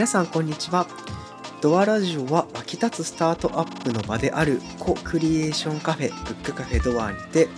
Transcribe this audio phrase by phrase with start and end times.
[0.00, 0.86] 皆さんこんにちは
[1.60, 7.48] ドアラジオは湧き立つスタートアップの場であるコクリエーションカフェブックカフェドアにて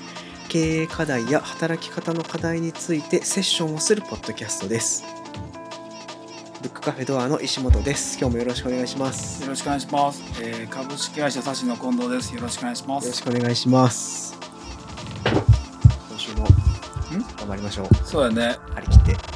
[0.48, 5.05] 経営課題や働き方の課題についてセッションをするポッドキャストです
[6.62, 10.42] ブックカフェドアの石本です今日もよろしくお願いしますよろしくお願いします。
[10.42, 12.34] えー、株式会社サシの近藤です。
[12.34, 13.22] よろしくお願いしまよろしす。
[13.22, 14.36] くお願いします
[16.11, 16.45] 今週も
[17.38, 18.56] 頑張りましょうそうやね。
[18.74, 19.31] 張り切って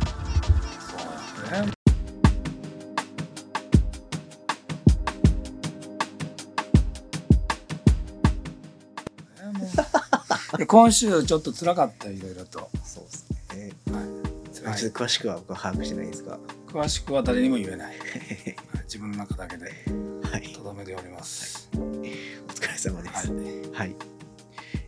[10.66, 13.72] 今週ちょっと辛かったいろいろと、そうですね。
[13.86, 14.76] 辛い。
[14.78, 16.38] ちょっと詳しくは僕は把握してないですが。
[16.68, 17.96] 詳しくは誰にも言えない。
[18.84, 19.64] 自分の中だけで
[20.30, 20.52] はい。
[20.52, 23.26] とどめております、お疲れ様ではい。
[23.26, 23.32] す
[23.72, 23.96] はい、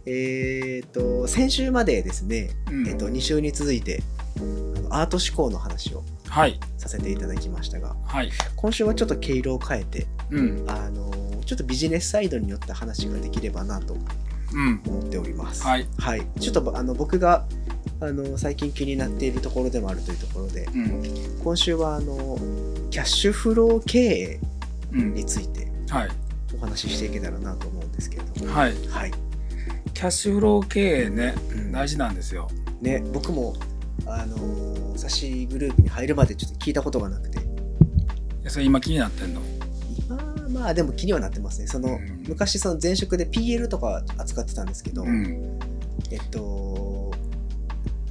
[0.06, 2.88] えっ、と先週までですね、うん。
[2.88, 4.02] えっと2週に続いて
[4.36, 6.58] あのアート思考の話をはい。
[6.76, 8.30] させていただきましたがはい。
[8.56, 10.64] 今週はちょっと毛色を変えてうん。
[10.68, 11.10] あの
[11.46, 14.04] ちょっとビジネスサイドによって話ができればなとうん
[14.52, 15.62] 思っております。
[15.62, 15.86] はい。
[15.98, 17.46] はい、ちょっとあの僕が
[18.00, 21.02] あの最近気になっているところでもあるというところでうん。
[21.42, 22.38] 今週はあの
[22.90, 24.40] キャッシュフロー経営
[24.92, 25.14] うん。
[25.14, 26.08] についてはい。
[26.56, 28.46] お話ししていけたらなと思うんですけれど。
[28.46, 28.74] もはい。
[28.88, 29.12] はい、
[29.92, 31.72] キャッシュフロー経営ねうん。
[31.72, 32.48] 大事なんですよ。
[32.80, 33.54] ね僕も
[34.06, 37.38] あのサシグループに入るまでちょっと聞いたことがなくて。
[38.48, 39.42] それ今気になってんの？
[40.08, 40.16] 今
[40.58, 41.66] まあでも気にはなってますね。
[41.66, 42.24] その、うん。
[42.28, 45.58] 昔その前職で PL とか扱ってたんですけど、うん。
[46.10, 47.12] えっと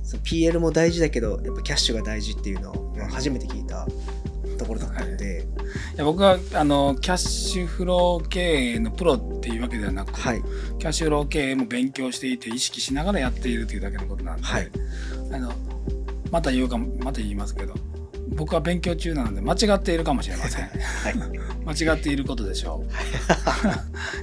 [0.03, 3.85] その PL も大事だけどやっぱキャッシュが大事っていうのは初めて聞いた
[4.57, 5.45] ところだったので、
[5.95, 5.97] い。
[5.97, 10.41] や僕はあのキャッシュフロー経営のプロっていうわけではなくて、はい。
[10.79, 14.71] キャッシュフロー経営も勉強していて意識しながらやっているというだけのことなんで、はい。
[15.31, 15.51] あの
[16.31, 17.73] また言うかもまた言いますけど
[18.35, 20.65] 僕は勉強中なので間違っているかもしれません。
[20.65, 20.69] は
[21.09, 21.77] い。
[21.85, 22.83] 間違っていることでしょ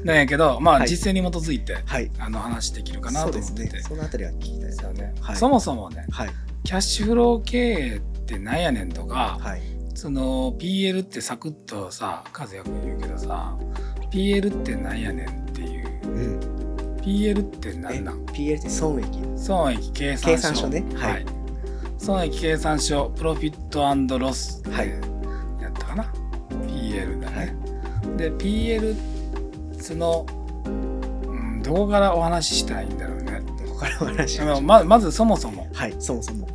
[0.03, 0.07] う。
[0.07, 0.89] なんやけどまあ、はい。
[0.89, 2.11] 実践に基づいてはい。
[2.19, 3.67] あの話できるかなと思って。
[3.67, 3.83] てね。
[3.83, 5.15] そのあたりは聞きたいですよね。
[5.21, 5.37] はい。
[5.37, 6.31] そもそもねはい。
[6.65, 9.63] キャッシュフロー経営ってなんやねんとか、はい。
[9.95, 13.57] その PL ってサクッとさ和也君言うけどさ
[14.11, 16.09] PL ってなんやねんっていう。
[16.09, 16.41] うん。
[17.03, 19.07] PL ってえ何なん？PL って損益？
[19.37, 20.69] 損益計算書。
[20.69, 20.85] ね。
[20.95, 21.44] は、はいい
[22.05, 24.91] 損益計算書プロフィットロスはい。
[25.59, 26.13] やったかな
[26.69, 27.57] ？PL だね、
[28.19, 28.95] で PL
[29.81, 30.27] その、
[30.67, 33.41] うん、どこからお話ししたらいいんだろうね。
[33.67, 35.67] どこからお話しまままずそもそも。
[35.73, 36.47] はいそもそも。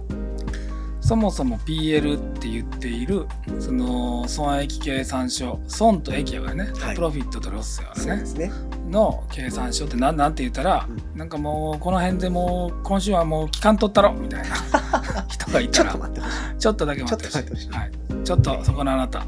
[1.02, 3.26] そもそも PL って言っている
[3.60, 6.96] その損益計算書損と益やからね、はい。
[6.96, 8.34] プロフィットとロスやからね。
[8.34, 8.52] ね。
[8.90, 14.99] の計算書って何なんて言ったら、うなんかもうこの辺でもう今週はもう期間取ったろみたいな
[15.30, 16.58] 人がいちょったらと待ってほしい。
[16.60, 17.70] ちょっとだけ待ってほしい。
[17.70, 17.92] はい、
[18.24, 19.26] ちょっとそこのあなた、は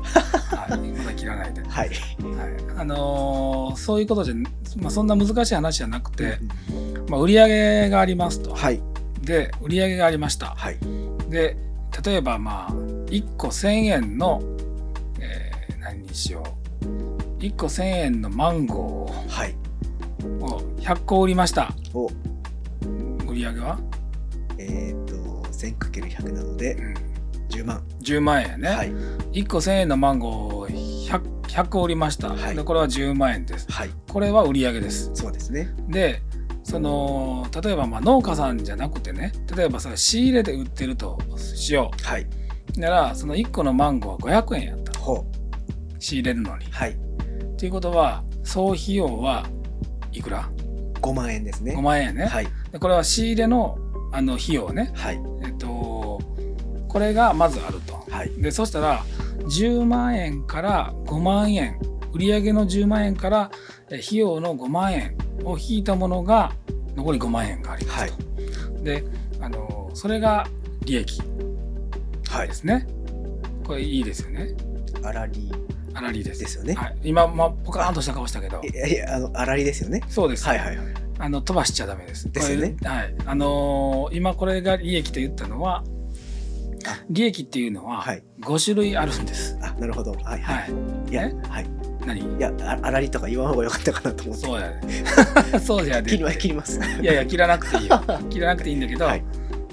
[0.75, 1.89] い、まだ切らないで、 はい。
[1.89, 1.97] はい。
[2.77, 4.33] あのーそういうことじゃ、
[4.81, 6.39] まあ、そんな難しい話じゃなくて、
[6.71, 8.81] うんまあ、売り上げがありますと、はい。
[9.21, 10.47] で売り上げがありました。
[10.55, 10.77] はい。
[11.29, 11.55] で
[12.05, 14.41] 例えばまあ1個1000円の、
[15.19, 16.43] えー何にしよ
[16.83, 17.41] う。
[17.41, 19.55] 1個1000円のマンゴはい。
[20.21, 21.73] ーを100個売りました。
[21.93, 22.07] お。
[23.27, 23.79] 売り上げは、
[24.57, 25.00] えっ、と
[25.67, 26.93] 1000×100 なのでうん、
[27.49, 27.83] 10万。
[28.01, 28.91] 10万円ね、はい。
[29.33, 32.55] 1個1000円のマンゴー 100, 100個売りました、はい。
[32.55, 33.71] でこれは10万円です。
[33.71, 33.89] はい。
[34.09, 35.11] これは売り上げです。
[35.13, 35.73] そうですね。
[35.89, 36.21] で
[36.63, 42.27] その例えばまあ農家さんじゃなくてね例えばさ仕入れで売ってるとしよはい。
[42.77, 44.99] うならその1個のマンゴーは500円やった。
[44.99, 45.25] ほ
[45.99, 46.65] 仕入れるのに。
[46.65, 46.69] う。
[46.71, 46.97] はい。
[47.57, 49.45] ということは総費用は
[50.11, 50.49] いくら
[51.01, 51.75] ？5万円ですね。
[51.75, 52.47] 5万円やね、はい。
[52.71, 53.77] でこれは仕入れの
[54.13, 54.91] あの費用ね。
[54.95, 55.21] はい。
[56.91, 58.31] えっとこれがまずあるとはい。
[58.41, 59.03] でそしたら
[59.39, 61.79] 10万円から5万円
[62.13, 63.51] 売上の10万円から
[63.89, 66.51] え費用の5万円を引いたものが
[66.95, 68.83] 残り5万円がありますと。
[68.83, 69.03] で
[69.39, 70.47] あのそれが
[70.85, 71.21] 利益
[72.29, 72.53] はいで。
[72.53, 72.87] すね。
[73.63, 74.55] これいいですよね。
[75.01, 75.51] 粗利
[75.93, 76.39] 粗利です。
[76.39, 76.73] ですよね。
[76.73, 80.01] はい、今、まあ、ポカーンとした顔したけどいやいや、あの、粗利ですよね。
[80.07, 80.85] そうです、はいはいはい。
[81.19, 82.31] あの飛ばしちゃダメです。
[82.31, 83.15] ですよねはい。
[83.25, 85.83] あのー今これが利益と言ったのはあ
[87.09, 89.57] 利益っていうのははい5種類あるんです。
[89.61, 90.11] あ、なるほど。
[90.11, 90.53] はいは。
[90.53, 90.71] はい
[91.07, 91.11] い。
[91.11, 91.69] いや、ねはい。
[92.05, 92.19] 何？
[92.19, 94.45] いや、あ粗利とか言わん方がよかったかなと思って。
[94.45, 94.81] そうやね。
[95.61, 96.09] そうじゃね。
[96.09, 96.79] 切ります、切ります。
[96.79, 98.01] いやいや、切らなくていいよ。
[98.29, 99.23] 切らなくていいんだけど、はい。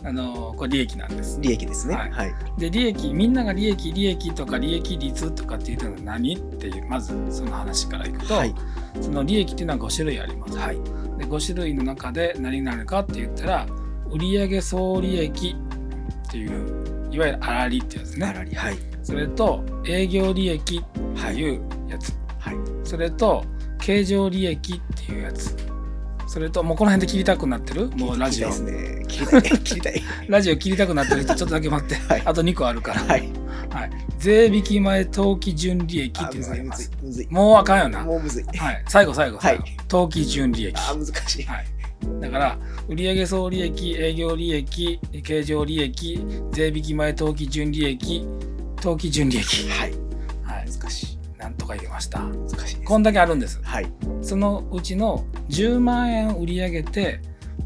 [0.05, 1.38] あのこれ利益なんです。
[1.40, 1.94] 利益ですね。
[1.94, 2.60] ははいい。
[2.60, 8.54] で、利益、みんなが利益、利益とか利益率とかって言ったのは何っていう、まずその話からいくと、はい。
[9.00, 10.56] その利益っていうのは5種類あります。
[10.56, 10.76] はい。
[11.19, 13.66] で5種類の中で何になるかって言ったら、
[14.11, 15.56] 売上総利益
[16.28, 18.26] っていういわゆる粗利ってやつね。
[18.26, 18.78] 粗利はい。
[19.02, 20.84] それと営業利益っ
[21.14, 22.56] ていうやつ、はい。
[22.84, 23.44] それと
[23.81, 25.56] 経常利益っていうやつ。
[26.26, 27.88] それともうこの辺で切りたくなってる？
[27.96, 29.05] もうラジオ切りたいですね。
[29.08, 29.43] 切りたい。
[29.43, 30.02] 切りたい。
[30.28, 32.22] ラジオ切りたくなってる人ちょっとだけ待って、はい。
[32.25, 33.32] あと2個あるから、はい。
[33.70, 33.90] はい。
[34.19, 37.06] 税引き前当期純利益っていうのがありますずい。
[37.06, 37.28] むずい。
[37.31, 38.04] もうあかんよな。
[38.04, 38.44] もうむずい。
[38.58, 39.56] はい、最後最後、はい。
[39.56, 40.75] 最後当期純利益。
[40.76, 41.44] あ難しい。
[41.44, 41.66] はい、
[42.21, 42.59] だから
[42.89, 46.21] 売上総利益営業利益経常利益
[46.53, 48.27] 税引き前当期純利益
[48.81, 49.69] 当期純利益。
[49.69, 49.93] はい。
[50.43, 50.71] はい。
[50.71, 51.19] 難しい。
[51.39, 52.21] なんとか言えました。
[52.21, 53.61] 難しいこんだけあるんです。
[53.62, 53.93] はい。
[54.23, 57.21] そのうちの10万円売り上げて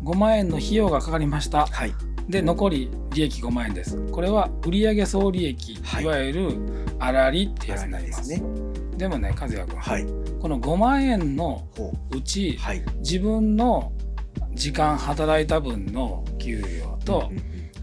[0.04, 1.66] 5万円の費用がかかりました。
[1.66, 1.94] はい。
[2.28, 3.98] で残り利益5万円です。
[4.10, 6.04] これは売上総利益、はい。
[6.04, 6.50] い、わゆる
[6.98, 8.28] 粗利ってやつになります。
[8.28, 8.48] ですね。
[8.96, 10.06] でもね和也君、はい。
[10.40, 12.82] この5万円のほうちうはい。
[12.98, 13.92] 自分の
[14.62, 17.32] 時間働いた分の給与と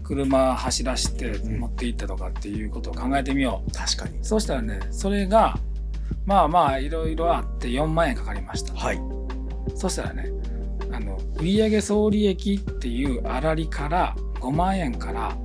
[0.02, 1.60] 車走らしてうん。
[1.60, 4.18] 持って行ったとかっていうことを考えてみよう、確かに。
[4.22, 5.58] そうしたらねそれが
[6.24, 8.72] まあまあいろいろあって4万円かかりました。
[8.74, 9.00] はい。
[9.74, 10.32] そしたらね
[10.90, 15.36] あの売上総利益っていう粗利から5万円から、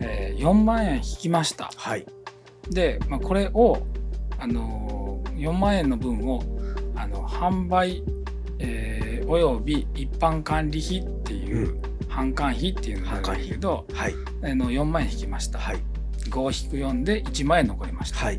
[0.00, 1.70] えー4万円引きました。
[1.74, 2.04] はい。
[2.70, 3.78] で、まあ、これを、
[4.38, 6.42] あのー4万円の分を
[6.94, 8.02] あの販売、
[8.58, 14.14] えーおよび一般管理費っていう、販管費っていうのがあるんだけどはい。
[14.42, 15.82] あの4万円引きました、はい。
[16.30, 18.38] 5引く4で1万円残りました、はい。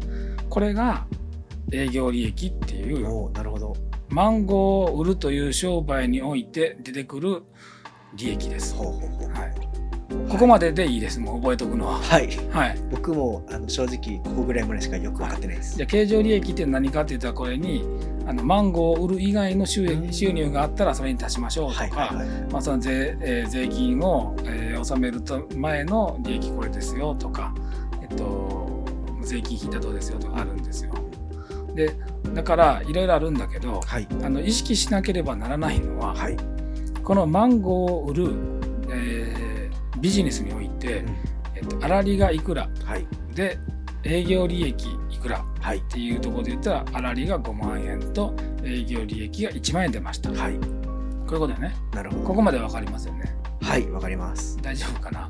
[0.49, 1.05] これが
[1.71, 3.75] 営業利益っていうなるほど。
[4.09, 7.43] マンゴーを売るという商売において出てくる
[8.15, 8.73] 利益です。
[8.73, 9.29] ほうほうほう。
[9.29, 11.19] はい、ここまででいいです。
[11.19, 11.99] もう覚えとくのは。
[11.99, 12.29] はい。
[12.49, 12.79] はい。
[12.89, 15.75] 僕もあの正直ここぐらいまでしかよく分かってないです。
[15.75, 17.83] じゃあ経常利益って何かって言ったらこれに
[18.27, 22.13] あのマンゴーを売る以外の収入があったらそれに足しましょうとか、
[22.51, 27.53] まあ、その税,、えー税金を、えー納めると前の利益これですよとか、
[28.01, 28.85] えっと、
[29.21, 30.94] 税金引いたらどうですよとかあるんですよ。
[31.74, 31.94] で
[32.33, 34.07] だからいろいろあるんだけどはい。
[34.24, 36.38] あの意識しなければならないのは、はい。
[37.03, 38.31] このマンゴーを売る、
[38.91, 39.47] えー
[40.00, 41.03] ビジネスにおいて、
[41.56, 43.07] えっと、粗利がいくらはい。
[43.33, 43.57] で
[44.07, 45.77] 営業利益いくらはい。
[45.80, 48.33] っていうところで言ったら粗利が5万円と
[48.63, 50.54] 営業利益が1万円出ました、はい。
[50.54, 51.75] こういうことだよね。
[51.94, 52.24] なるほど。
[52.24, 53.36] ここまで分かりますよね。
[53.62, 54.57] はいわかります。
[54.62, 55.30] 大丈夫かな？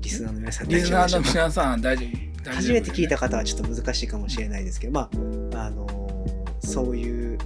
[0.00, 2.08] リスナーの皆さんリスナーの皆さん大丈夫
[2.42, 7.38] 大丈夫初めて聞いた方はちょっと難しいかもしれないですけどまああのーそういう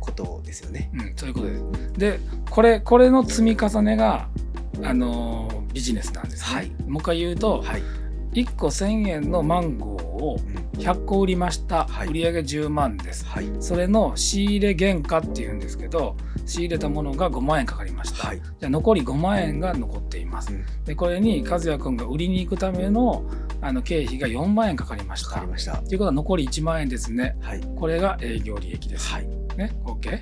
[0.00, 0.90] ことですよね。
[0.94, 1.92] うん、そういうことです。
[1.94, 2.20] で
[2.50, 4.28] これこれの積み重ねが
[4.82, 6.70] あのービジネスなんですね、はい。
[6.86, 7.82] もう一回言うと、はい
[8.32, 12.08] 1個1000円のマンゴーをうん100個売りました、はい。
[12.08, 13.24] 売上10万です。
[13.26, 13.48] はい。
[13.60, 18.40] それの仕入れ原価っていうんですけど仕入れたものが5万円かかりました、はい。
[18.40, 20.52] じゃあ残り5万円が残っています。
[20.52, 20.64] うん。
[20.84, 23.24] でこれに和也君が売りに行くための
[23.60, 25.76] あの経費が4万円かかりました。
[25.76, 27.36] ということは残り1万円ですね。
[27.40, 27.60] はい。
[27.76, 29.28] これが営業利益です、はい。
[29.56, 30.20] ね？OK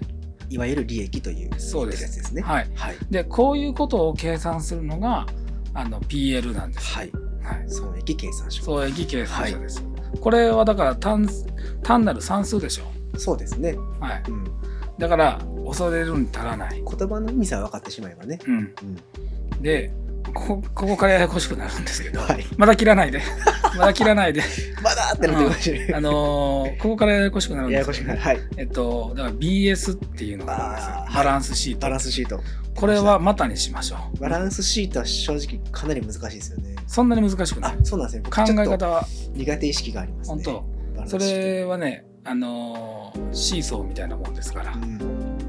[0.51, 2.03] いわゆる利益というそうです。
[2.03, 2.43] やつですね。
[2.43, 2.71] はい。
[2.75, 2.97] はい。
[3.11, 5.27] でこういうことを計算するのが
[5.81, 7.13] あの PL なんです、はい。
[7.43, 8.63] はい、損益計算書。
[8.65, 9.85] 損益計算書です、
[10.21, 11.29] これはだから単
[11.83, 13.77] 単なる算数でしょ、そうですね。
[13.99, 14.45] はい、うん。
[14.99, 18.39] だから恐れるに足らない、言葉の意味さえ分かってしまえばね。
[18.47, 19.63] うん、うん。
[19.63, 19.93] で
[20.33, 22.45] こここからややこしくなるんですけど、はい。
[22.57, 23.21] まだ切らないで。
[23.77, 24.43] まだ切らないで。
[24.83, 28.47] まだってなってましたねあのーここからややこしくなるんやですけどやこしくないはい。
[28.57, 32.41] えっとだから BS っていうのがあるんですバランスシート、バランスシート。
[32.75, 34.21] これはまたにしましょう。
[34.21, 36.77] バランスシートは正直かなり難しいですよね。
[36.87, 37.73] そんなに難しくない。
[37.73, 38.23] あそうなんですね。
[38.25, 39.07] 僕考え方は。
[39.35, 40.43] 苦手意識がありますね。
[40.45, 40.65] 本
[40.97, 41.09] 当。
[41.09, 44.99] それはねあのーシーソーみたいなもんですから、トうん。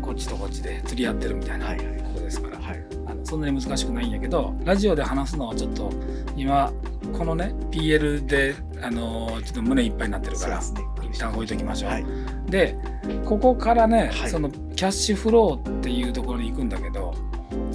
[0.01, 1.85] こっちとこっちで釣り合ってるみたいなはいはい。
[2.13, 2.77] ことですから、はい。
[2.77, 2.90] あの
[3.31, 5.89] そんなに難しくないんやけどラジオで話すのはちょっと
[6.35, 6.69] 今
[7.17, 10.65] このね PL で、あのーちょっと胸いっぱいになってるからね。
[11.09, 12.05] 一旦置いときましょう、はい。
[12.47, 12.77] で
[13.23, 14.29] ここからね、はい。
[14.29, 17.13] そのキャッシュフローっていうところに行くんだけど、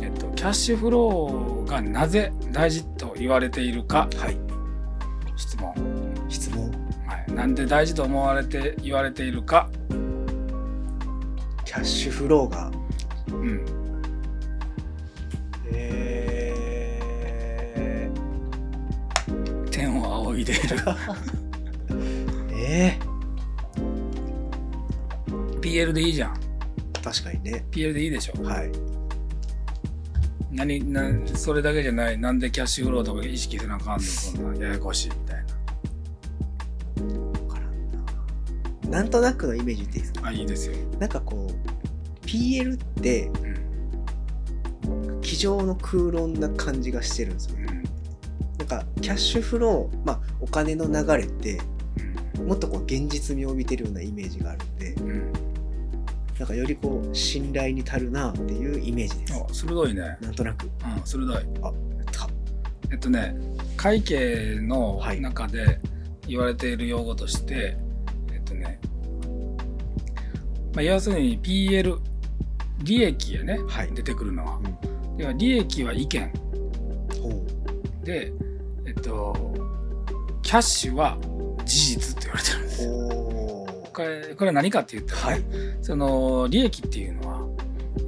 [0.03, 4.37] えっと、キャッシュフローがなぜ大事と言われているかはい。
[5.37, 5.73] 質問、
[6.29, 6.71] 質問。
[7.07, 9.71] はい、なんで大事と思われて言われているか、
[11.65, 12.71] キャッシュフローが
[13.29, 13.65] うん、
[15.73, 16.93] え
[19.71, 20.63] 天を仰いでいる。
[21.89, 22.99] ー、え
[25.61, 26.35] PL でいいじゃん。
[26.35, 27.65] ー、確かにね。
[27.71, 28.43] PL でいいでしょ。
[28.43, 28.71] はい。
[30.53, 31.03] 何な
[31.35, 32.19] それだけじゃない。
[32.19, 35.45] なんでキャッシュフローとか意識せなあかんのそんなややこしいみたい
[38.87, 38.99] な。
[39.01, 39.03] な。
[39.03, 40.21] んとなくのイメージでいいですか？
[40.23, 43.46] なあいいですよ、なんかこう PL ってうん
[45.27, 47.57] 机上の空論な感じがしてるんですよ。
[47.59, 47.83] うん
[48.59, 51.61] なんかキャッシュフロー、まあ、お金の流れって
[52.43, 55.33] もっとこう現実味を帯びてるようなイメージがあるんでうんうん
[56.39, 59.35] なんかよりこう信頼に足るなっていうイメージです。
[59.35, 60.65] あ鋭いね、なんとなく。
[60.65, 60.71] うん、
[61.05, 61.45] 鋭い。
[62.13, 62.29] た。
[62.91, 63.35] えっとね
[63.77, 65.21] 会計のはい。
[65.21, 65.81] 中で
[66.27, 67.77] 言われている用語として、
[68.33, 68.81] えっとね、
[70.75, 71.99] まあ、要するに PL
[72.83, 73.93] 利益やねはい。
[73.95, 74.57] 出てくるのは。
[74.57, 74.86] うん
[75.17, 76.33] では利益は意見。
[78.03, 78.33] で
[78.87, 79.35] えっと
[80.43, 81.19] キャッシュは
[81.65, 82.87] 事実って言われてるんです。
[83.93, 85.43] これこれは何かって言ったら、はい。
[85.83, 87.49] その利益っていうのは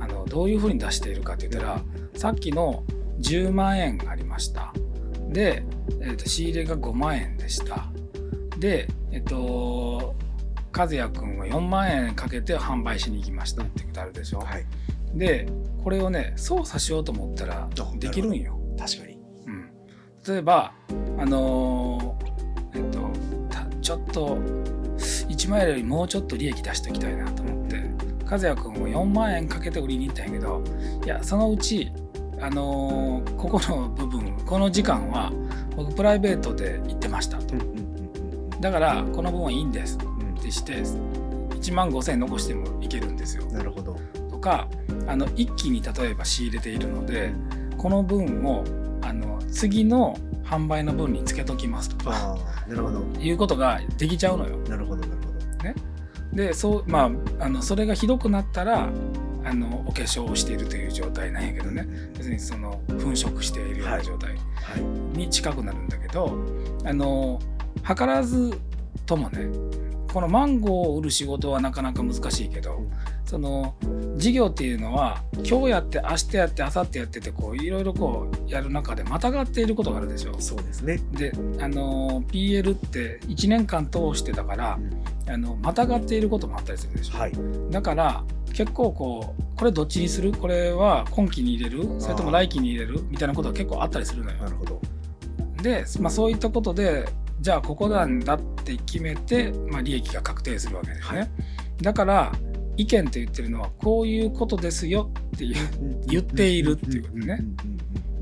[0.00, 1.82] あのどういうふうに出しているかって言ったら
[2.14, 2.84] さっきの
[3.20, 4.72] 10万円がありました。
[5.30, 5.64] で、
[6.00, 7.86] えっと仕入れが5万円でした。
[8.58, 10.14] でえっと
[10.76, 14.64] 和也君は4万円かけて販売しに行きましたってことあるでしょ、はい
[15.14, 15.48] で
[15.82, 19.18] これをね操作しようと思ったらできるんよ、確かに。
[19.46, 19.70] うん、
[20.26, 20.72] 例えば
[21.18, 23.10] あのーえっと
[23.48, 24.36] たちょっと
[24.98, 27.82] 1万円よりもうちょっと利益出しておきたいなと思って
[28.30, 30.62] 和也君も4万円かけて売りに行ったんやけど
[31.04, 31.90] いやそのうち
[32.40, 35.32] あのーここの部分この時間は
[35.76, 37.54] 僕プライベートで行ってましたと。
[37.54, 37.88] うんうんうん
[38.60, 43.44] だからこの分はいいんですうんってして1万5,000円残してもいけるんですよ。
[43.48, 43.96] うんなるほど
[44.38, 44.68] とか
[45.08, 47.32] あの一気に例えば仕入れているので
[47.76, 48.64] この分を
[49.02, 53.00] あの次の販売の分につけときますとかなるほど。
[53.20, 54.56] いうことができちゃうのよ。
[54.68, 55.32] なるほどなるほ
[56.32, 56.36] ど。
[56.36, 58.88] でそうまああのそれがひどくなったら
[59.44, 61.86] あのお化粧をしているという状態なんやけどね。
[62.16, 64.36] 別にその粉飾しているような状態は
[64.78, 65.18] い。
[65.18, 66.38] に近くなるんだけど、
[66.84, 67.40] あの
[67.84, 68.58] 図らず
[69.06, 69.48] ともね
[70.12, 72.90] このマンゴーを売る仕事はなかなか難しいけど、うん。
[73.24, 73.74] その
[74.16, 80.34] 事業っていうのは今日やって明日やって明後日やっててこういろいろこうやる中でまたがっていることがあるでしょ。
[80.40, 80.98] そうですね。
[81.12, 84.78] であの PL って1年間通してたから
[85.28, 87.18] あのまたがっていることもあったりするでしょ。
[87.18, 87.32] はい。
[87.70, 88.24] だから
[88.54, 90.32] 結構こうこれどっちにする？
[90.32, 92.00] これは今期に入れる？
[92.00, 93.02] それとも来期に入れる？
[93.10, 94.38] みたいなことが結構あったりするのよ。
[94.38, 94.80] なるほど。
[95.62, 97.06] で、まあ、そういったことで
[97.40, 101.18] じゃあここなんだって決めて、まあ、利益が確定するわけですね。
[101.18, 101.30] はい。
[101.82, 102.32] だから
[102.76, 105.46] 意見って言ってるのはこういうことですよって。
[106.06, 107.44] 言っているっていうことね。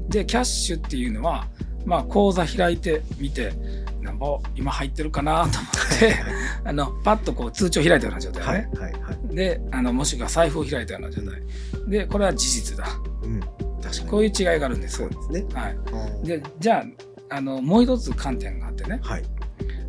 [0.09, 1.47] でキャッシュっていうのは、
[1.85, 3.53] まあ、口座開いてみて
[4.01, 6.15] なんぼ今入ってるかなと思って
[6.65, 8.71] あのパッとこう通帳開いたような状態はいね。
[8.79, 9.35] はいはい。
[9.35, 11.43] であのもしくは財布を開いたような状態。
[11.89, 12.87] でこれは事実だ。
[13.23, 13.41] うん。
[13.41, 14.11] 確かに。
[14.11, 15.45] こういう違いがあるんですそうですね。
[15.55, 16.85] はい、でじゃあ
[17.29, 19.25] あのもう一つ観点があってね、はい。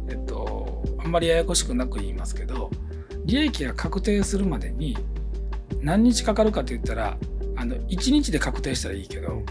[0.09, 2.71] えっと、あんまりややこしくなく言いますけど
[3.25, 4.97] 利益が確定するまでに
[5.81, 7.17] 何日かかるかって言ったら
[7.55, 9.43] あの1日で確定したらいいけど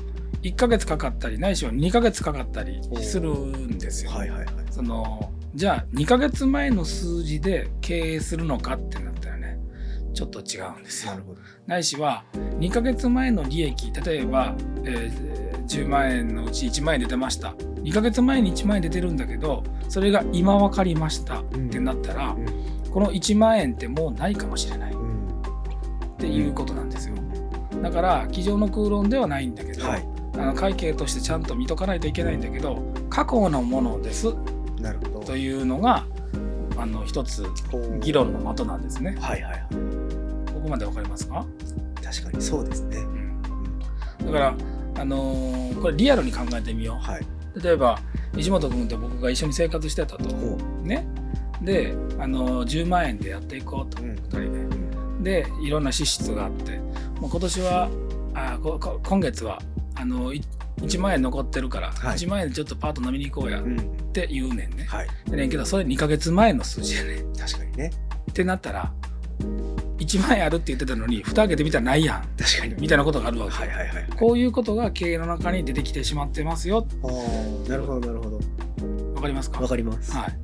[0.43, 4.11] 1ヶ月かかったりないしは2ヶ月かかったりするんですよ。
[4.11, 4.49] はいはいはい。
[4.71, 9.59] そのじゃあ2ヶ月前の数字で経営するのかってなったらね
[10.14, 11.12] ちょっと違うんですよ。
[11.12, 11.19] な。
[11.19, 11.40] るほど。
[11.66, 17.55] ないしは2ヶ月前の利益例えば、えー10万円のうち1万円出てました
[17.87, 22.47] 2ヶ月前に1万円出てるんだけどそれが今分かりましたってなったら、うん。
[22.90, 26.16] この1万円ってもうないかもしれないっうん。
[26.19, 27.14] ていうことなんですよ。
[27.81, 30.09] だから机上の空論ではないんだけど、はい。
[30.35, 34.35] あの会計としてちゃんと見とかないといけないんだけど過去のものです
[34.81, 35.26] なるほど。
[35.26, 36.05] というのが
[36.76, 37.47] あの一つ
[38.00, 39.16] 議論の的なんですね。
[39.21, 39.62] はいはいはい。
[40.52, 41.47] ここまで分かりますか、
[42.02, 42.97] 確かにそうですね。
[42.97, 43.40] うん。
[44.21, 44.26] うん。
[44.26, 44.55] だから、
[44.99, 47.26] あのーこれリアルに考えてみよはい。
[47.57, 47.99] う例えば
[48.37, 51.07] 石本君と僕が一緒に生活してたとほね
[51.63, 54.07] で、あのー10万円でやっていこうとう。
[54.07, 54.13] うん。
[54.15, 54.51] 2人でう
[55.21, 56.79] んでいろんな支出があって
[57.21, 57.89] もう今年は
[58.35, 59.59] あここ今月は
[59.95, 60.43] あのい
[60.83, 63.77] 1万円残ってるから、はい1万円でちょっとパート飲みに行こうやっうん。
[64.13, 64.85] て言うねんね。
[64.85, 65.09] はい。
[65.31, 67.33] でねんけどそれ2ヶ月前の数字やねん。
[67.35, 67.91] 確かにね。
[68.31, 68.93] ってなったら
[70.07, 72.75] 1万円あるって言ってたのに蓋開けてみたらないやん確かに。
[72.79, 74.07] みたいなことがあるわけ、はいはいはい。
[74.17, 78.37] こういうことが経営の中に出てきてしまってますよああ、なるほどなるほど。
[79.15, 79.61] わかりますか？
[79.61, 80.13] わかります。
[80.13, 80.39] はい、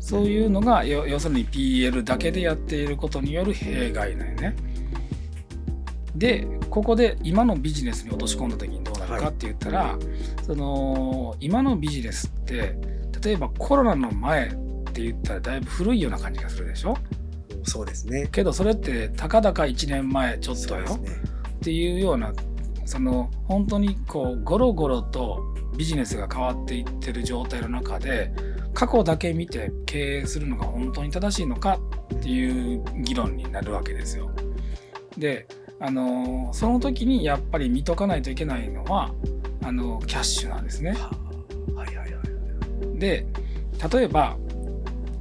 [0.00, 4.56] そういうのがよ要するに PL だけでやっていることによる弊害なんよね。
[6.16, 9.96] でここで今のビジネスに落とし込んだ時にどうなるかって言ったら、
[10.44, 12.76] その今のビジネスって
[13.22, 14.50] 例えばコロナの前っ
[14.92, 16.96] て言ったらだいぶ古いような感じがするでしょ？
[17.64, 18.28] そうですね。
[18.30, 21.10] けどそれってたかだか1年前ちょっとよね。
[21.56, 22.32] っていうような
[22.86, 25.44] その本当にこうゴロゴロと
[25.76, 28.32] ビジネスが変わっていってる状態の中で
[28.74, 31.78] 過去だけ見て経営するのが本当に正しいのか
[32.14, 34.30] っていう議論になるわけですよ。
[35.16, 35.46] で
[35.80, 39.12] あのその時にやっぱり見とかないといけないのは
[39.62, 40.92] あのキャッシュなんですね。
[40.92, 41.10] は
[41.76, 42.20] あはいはいは
[42.94, 42.98] い。
[42.98, 43.26] で
[43.92, 44.36] 例えば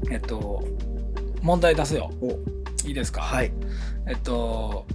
[0.09, 0.63] えっと
[1.41, 2.11] 問題出すよ。
[2.21, 2.31] お。
[2.87, 3.21] いいですか？
[3.21, 3.51] はい。
[4.07, 4.85] えっと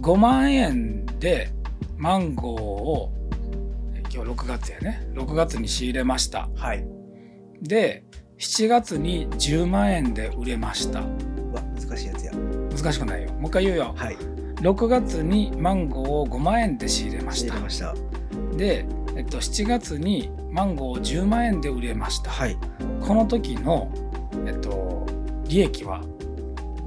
[0.00, 1.52] 5万円で
[1.98, 3.12] マンゴーを
[3.94, 5.06] え今日6月やね。
[5.14, 6.48] 6月に仕入れました。
[6.54, 6.84] はい。
[7.62, 8.04] で
[8.38, 11.00] 7月に10万円で売れました。
[11.00, 11.02] う
[11.52, 12.32] わ難しいやつや。
[12.32, 13.32] 難しくないよ。
[13.32, 13.92] もう一回言うよ。
[13.96, 14.16] はい。
[14.60, 17.48] 6月にマンゴーを5万円で仕入れました。
[17.48, 17.94] 仕入れました。
[18.56, 22.30] で、えっと、7月にマンゴーを10万円で売れました。
[22.30, 22.56] はい。
[23.00, 23.90] この時の、
[24.46, 25.06] えっと、
[25.50, 26.00] 利益は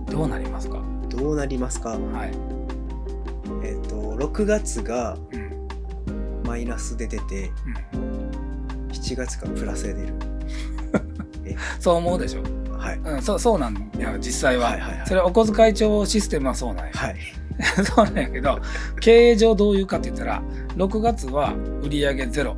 [0.10, 0.82] どうなりますか？
[1.10, 1.90] どうなりますか？
[1.90, 2.32] はい、
[3.64, 5.54] えっ、と6月がうん。
[6.46, 7.52] マイナスで出て
[7.94, 10.14] うん、7月がプラスで出る。
[11.80, 12.42] そう思うでしょ、
[12.78, 12.98] はい。
[13.00, 15.08] うん、そうそうなんや実際は,、はいはいはい。
[15.08, 17.16] それはお小遣い帳システムはそうなんや、はい。
[17.86, 18.60] そうなんやけど
[19.00, 20.42] 経営上どういうかって言ったら
[20.76, 22.56] 6月は売上ゼロ。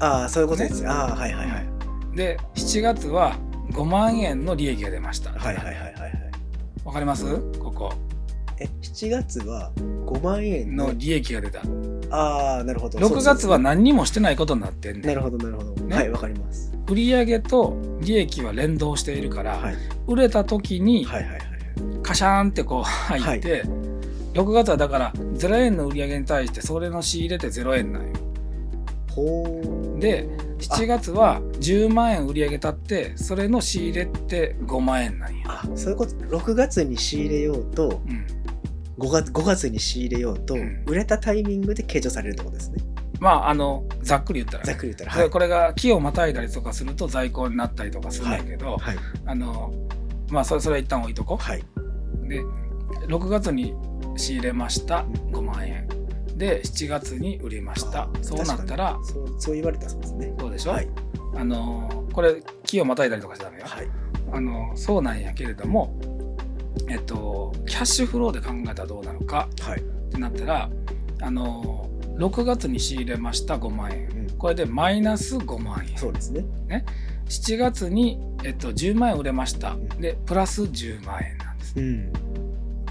[0.00, 0.82] ああそういうことです。
[0.82, 0.88] ね。
[0.88, 1.66] ああはいはいはい。
[2.16, 3.36] で7月は
[3.70, 5.30] 5万円の利益が出ました。
[5.32, 6.12] はいはいはいはいはい。
[6.84, 7.24] わかります？
[7.58, 7.92] ここ。
[8.58, 11.60] え7月は5万円のの利益が出た。
[12.10, 12.98] ああなるほど。
[12.98, 15.94] 6月はな何にもしてないことになってんねなんるほどなるほど、ね。
[15.94, 16.72] はいわかります。
[16.88, 19.76] 売上と利益は連動しているから、はい。
[20.06, 21.40] 売れた時にはいはいはい
[22.02, 23.64] カシャーンってこう入って、
[24.34, 28.12] 6月はだから0円の売上に対してそれの仕入れて0円なんよ。
[29.10, 36.12] ほうで7月は10万円売り上げたってそれの仕入れって5万円なんや、あそういうこと。
[36.14, 38.26] 6月に仕入れようとうん、
[38.98, 40.84] 5月 ,5 月に仕入れようと、うん。
[40.86, 42.82] 売れたタイミングで計上されるってことですね。
[43.20, 44.64] まああのざっくり言ったら。
[44.64, 45.30] ね、ざっくり言ったらはい。
[45.30, 48.96] これが木をまたいだりとかすると在庫になったりとかするんだけど、はい。
[49.26, 49.72] あの
[50.30, 51.36] まあそれそれは一旦置いとこ。
[51.36, 52.42] はい、うで
[53.06, 53.74] 6月に
[54.16, 55.04] 仕入れました。
[55.32, 55.85] 5万円
[56.36, 58.08] で7月に売りました。
[58.22, 60.34] そうなったらそうそう言われたらそうですね。
[60.38, 60.88] そうでしょ、はい。
[61.34, 63.88] あのこれ木をまたいだりとかしてたのよ、はい。
[64.32, 65.98] あのそうなんやけれども
[66.88, 70.70] えっとキャッシュフローで考えたらどうなのかはい、ってなったら
[71.22, 74.08] あの6月に仕入れました5万円。
[74.08, 75.96] うん、これでマイナス5万円。
[75.98, 76.44] そうですね。
[77.26, 79.72] 7月に、えっと、10万円売れました。
[79.72, 79.88] ん。
[79.88, 81.74] でプラス10万円なんです。
[81.76, 82.12] うん。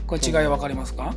[0.06, 1.16] これ違い分かりますか？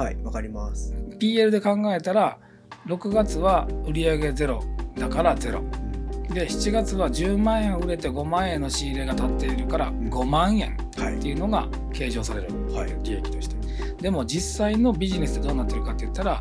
[0.00, 0.94] はいわかります。
[1.18, 2.38] PL で考えたら
[2.86, 4.64] 6月は売上ゼロ
[4.96, 5.60] だからゼロ。
[5.60, 6.32] うん。
[6.32, 11.18] で7月は10万円売れて5万円の仕入れが立っているから5万円はい。
[11.18, 12.96] っていうのが計上されるはい。
[13.02, 13.56] 利益として。
[14.00, 16.40] でも実際のビジネスってどうなってるかって言ったら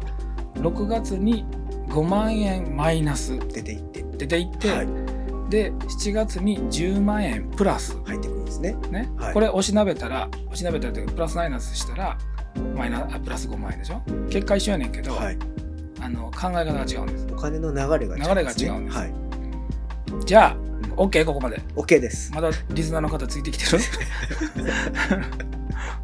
[0.54, 1.46] 6月に
[1.90, 4.04] 5万円マイナス出ていって。
[4.04, 4.88] 出ていって、はい。
[5.50, 8.74] で7月に10万円プラス入ってくるんですね。
[8.90, 9.34] ね、はい。
[9.34, 12.18] これ押しなべたら押しなべたらというかプラスマイナスしたら
[12.76, 14.02] マイナあプラス5万円でしょ？
[14.30, 15.38] 結果一緒やねんけど、はい。
[16.02, 17.28] あの考え方が違うんです。
[17.32, 18.98] お金の流れが流れが違うんです。
[18.98, 19.14] はい。
[20.26, 20.56] じゃあ
[20.96, 21.62] OK ここまで。
[21.76, 22.32] OK です。
[22.34, 23.80] まだリスナーの方ついてきてる？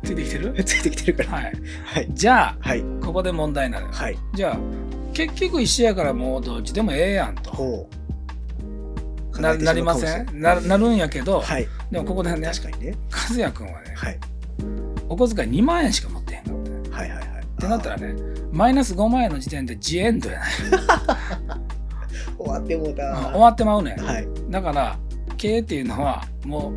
[0.04, 0.54] ついてきてる？
[0.64, 1.30] ついてきてるから。
[1.30, 1.54] はい。
[1.86, 2.08] はい。
[2.12, 2.84] じゃあはい。
[3.04, 4.18] ここで問題なのよはい。
[4.34, 4.58] じゃあ
[5.14, 7.52] 結局一緒やからもうどっちでもええやんと。
[7.52, 7.90] ほ
[9.34, 9.40] う。
[9.42, 10.42] ななりません？
[10.42, 11.68] ななるんやけど、はい。
[11.92, 12.96] でもここでね確かにね。
[13.12, 14.20] 和也君はね、はい
[15.10, 16.70] お小遣い2万円しか持ってへんかった。
[16.70, 17.44] ねはいはいはい。
[17.44, 18.16] ってなったらね
[18.52, 20.52] マイナス5万円の時点でジエンドやない、
[22.38, 23.04] 終わってもうた。
[23.04, 24.28] うん終わってまうねん、はい。
[24.50, 24.98] だから
[25.38, 26.72] 経営っていうのはも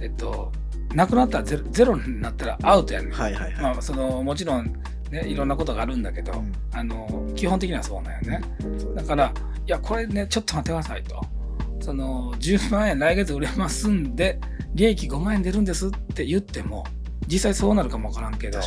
[0.00, 0.52] うえっと
[0.94, 3.62] なくなったらゼロゼロになったらアウトやねん、はいはいはい。
[3.62, 4.72] まあそのもちろん
[5.10, 6.52] ねいろんなことがあるんだけど、うん。
[6.72, 8.40] あの基本的にはそうなんよね。
[8.94, 9.32] だから
[9.66, 11.24] いやこれねちょっと待ってくださいと。
[11.80, 14.40] その10万円来月売れますんで
[14.74, 16.84] 利益5万円出るんですって言っても
[17.30, 18.58] 実際そうなるかもわからんけど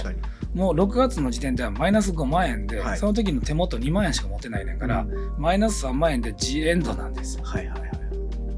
[0.53, 2.97] もう6月の時点ではマイナス5万円で、はい。
[2.97, 5.05] その時の手元2万円しか持ってないねんから、
[5.37, 7.43] マイナス3万円で G エンドなんですよ。
[7.43, 7.91] はいはいはい。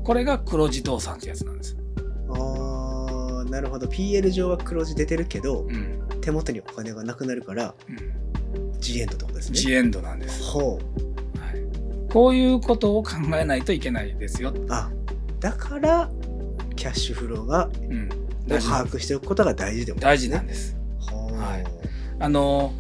[0.03, 1.77] これが黒字倒産ってやつなんです、
[2.29, 3.87] あーなるほど。
[3.87, 5.99] PL 上は黒字出てるけどうん。
[6.21, 7.91] 手元にお金がなくなるからう
[8.77, 9.57] ん、G エンドってことですね。
[9.57, 11.39] G エンドなんです、ほう。
[11.39, 14.89] はい、こういうことを考えないといけないですよ、あ
[15.39, 16.09] だから
[16.75, 18.09] キャッシュフローがうん、
[18.47, 20.75] 把握しておくことが大事でも大事なんです。
[21.09, 21.63] はい。
[22.19, 22.73] あの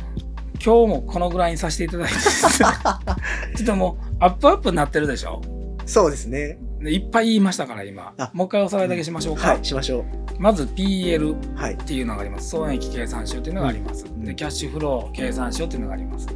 [0.63, 2.13] 今日もこのぐらいにさせていただいて
[3.57, 5.41] ちょっともうアップアップになってるでしょ？
[5.85, 6.57] そうですね。
[6.79, 8.13] でいっぱい言いましたから今。
[8.17, 8.31] あ。
[8.33, 10.05] もう一回おさらいだけしましょうか、はいしましょ
[10.39, 11.73] まず PL うはい。
[11.73, 12.49] っていうのがあります。
[12.49, 14.23] 損益計算書っていうのがあります、ん。
[14.23, 16.27] でキャッシュフロー計算書っていうのがあります。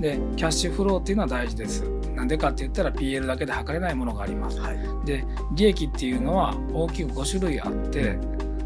[0.00, 1.82] でキャッシュフローっていうのは大事です。
[2.14, 4.60] なんでかって言ったら PL だけで測れないものがあります。
[4.60, 4.78] はい。
[5.06, 8.18] で利益っていうのは大きく5種類あって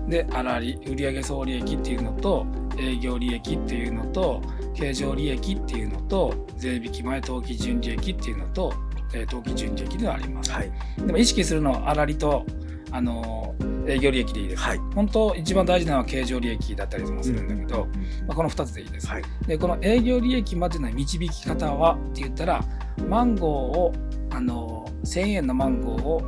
[0.09, 2.47] で粗利売上総利益っていうのと
[2.79, 4.42] 営業利益っていうのと
[4.75, 8.73] 経常利益っていうのと税引き前当期純利益っていうのと
[9.14, 10.73] えー当期純利益ではあります、はい。
[10.99, 12.45] でも意識するのは粗利と
[12.90, 13.55] あの
[13.87, 14.79] 営業利益でいいです、はい。
[14.95, 17.87] 本当一番大事なのは経常利益だったりもするんだけど、
[18.27, 19.23] まあ、この2つでいいです、はい。
[19.47, 22.64] でこの営業利益までの導き方はって言ったら
[23.09, 23.92] マンゴーを
[24.31, 26.23] あの1000円のマンゴーを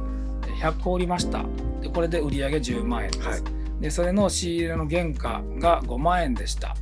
[0.61, 1.45] 100個売りました。
[1.81, 6.75] でこれで売り上げ10万円です、はいでそれの仕入れの原価が5万円でした。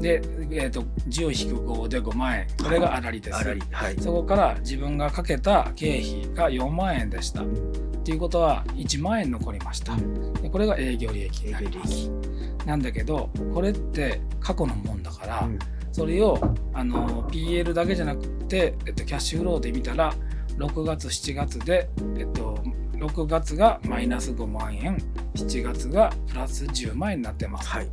[0.00, 2.46] で、えー、と10-5で5万円。
[2.62, 3.62] これが粗利です、あらり。
[3.70, 3.96] はい。
[4.00, 7.42] そこから自分がかけた経費が4万円でした。
[7.42, 7.46] っ
[8.02, 9.94] ていうことは1万円残りました。
[10.42, 12.10] でこれが営業利益になります。
[12.66, 15.58] なんだけどこれって過去のもんだから、うん。
[15.92, 16.38] それを
[16.72, 20.14] あの PL だけじゃなくて、えっと、キャッシュフローで見たら
[20.56, 22.62] 6月7月で、えっと、
[23.00, 24.96] 6月がマイナス5万円
[25.34, 27.68] 7月がプラス10万円になってます。
[27.68, 27.88] はい。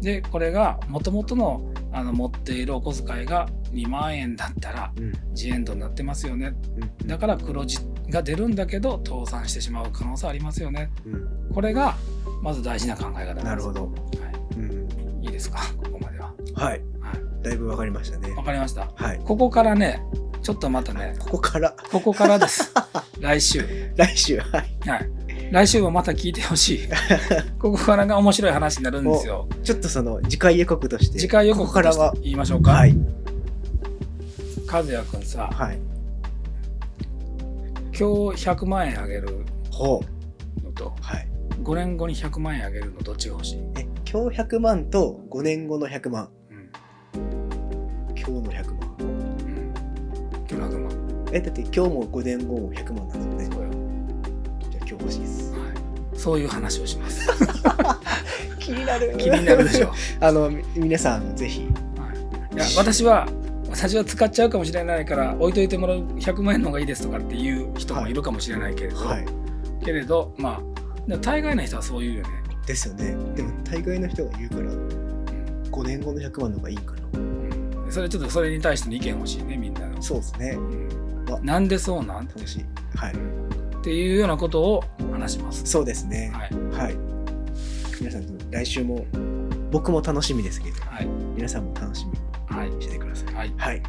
[0.00, 5.12] でこれがもともとのあの持っているお小遣いが2万円だったらうん。
[5.34, 6.54] ジエンドになってますよね。
[7.00, 7.06] うん。
[7.06, 7.78] だから黒字
[8.10, 10.90] が出るんだけど倒産してしまう可能性ありますよね。
[11.06, 11.54] うん。
[11.54, 11.94] これが
[12.42, 13.46] まず大事な考え方です。
[13.46, 13.84] なるほど。
[13.84, 13.88] は
[14.56, 15.22] うん。
[15.22, 15.58] い、いいですか？
[15.82, 16.32] ここまでは。
[16.54, 16.80] はい。
[17.00, 18.32] はい、だいぶわかりましたね。
[18.34, 18.90] わかりました。
[18.94, 19.20] はい。
[19.24, 20.02] ここからね
[20.46, 22.72] ちょっとまたねここからここからです。
[23.18, 23.90] 来週。
[23.96, 25.10] 来週はいはい。
[25.50, 26.88] 来週もまた聞いてほしい。
[27.58, 29.48] ここからが面白い話になるんですよ。
[29.64, 32.70] ちょっとその次回予告として次回予告ここからは言いましょうか。
[32.70, 32.96] はい
[34.72, 35.78] 和也くんさ、はい
[37.98, 40.00] 今日100万円あげるほ
[40.62, 41.28] のと、うはい
[41.60, 46.70] 5年後に100万円あげるのどっちが欲しい、え今日100万と5年後の100万うん
[48.14, 48.75] 今日の100万
[51.36, 53.56] えだって今日も5年後も100万なんですよね。
[53.56, 53.70] そうよ。
[54.70, 55.52] じゃあ今日欲しいです。
[55.52, 56.18] はい。
[56.18, 57.28] そういう話をします。
[58.58, 59.14] 気になる。
[59.18, 59.92] 気になるでしょ。
[60.20, 61.68] あのみ皆さんぜひ。
[61.98, 62.12] は
[62.52, 63.28] い、いや私は
[63.68, 69.26] 私は使っちゃうかもしれないから置いといてもらう100万円の方がいいですとかっていう人もいるかもしれないけれど、はい。
[69.84, 72.28] けれどまあでも大概の人はそう言うよね。
[72.66, 73.14] ですよね。
[73.34, 74.70] でも大概の人が言うから
[75.70, 77.86] 5年後の100万の方がいいかなうん。
[77.90, 80.00] それちょっとそれに対しての意見欲しいねみんなの。
[80.00, 80.56] そうですね。
[80.56, 80.60] う
[81.02, 81.05] ん
[81.36, 82.26] わなんでそうなん？
[82.28, 82.64] 楽しい
[82.96, 83.12] はい。
[83.12, 83.16] っ
[83.82, 85.64] ていうようなことを話します。
[85.64, 86.32] そうですね。
[86.34, 86.50] はい。
[86.84, 86.96] はい。
[88.00, 89.06] 皆さん来週も
[89.70, 91.06] 僕も楽しみですけどはい。
[91.36, 92.12] 皆さんも楽しみ
[92.56, 92.70] はい。
[92.70, 93.34] にしてください。
[93.34, 93.54] はい。
[93.56, 93.82] はい。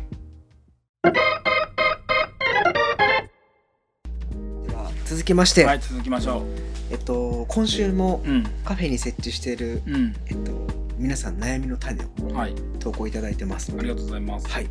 [4.68, 6.44] では続きまして、はい続きましょ
[6.92, 8.22] えっと今週も
[8.64, 10.16] カフェに設置している、うん。
[10.28, 10.52] えっと、
[10.98, 12.56] 皆さん悩みの種をはい。
[12.80, 13.72] 投稿いただいてます。
[13.72, 14.48] のでありがとうございます。
[14.50, 14.70] はい、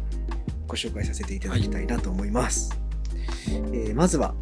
[0.66, 2.76] ご紹介させていただきたいなと思います。
[3.48, 4.34] えーまずは、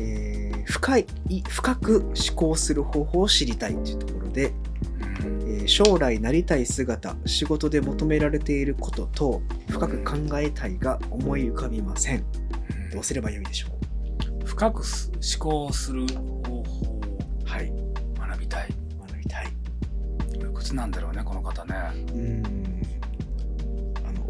[0.00, 1.06] えー深い
[1.48, 4.52] 深く思考する方法を知りたいというところで、
[5.22, 12.24] うんえー将来なりたい姿仕事で求められていることと深く考えたいが思い浮かびません
[12.92, 13.68] どうすればよいでしょ
[14.46, 17.00] 深くす思考する方法を
[17.44, 17.72] うはい
[18.18, 18.68] 学びたい。
[19.00, 21.74] 学びたいいくつなんだろうねこの方ね。
[22.12, 22.57] うーん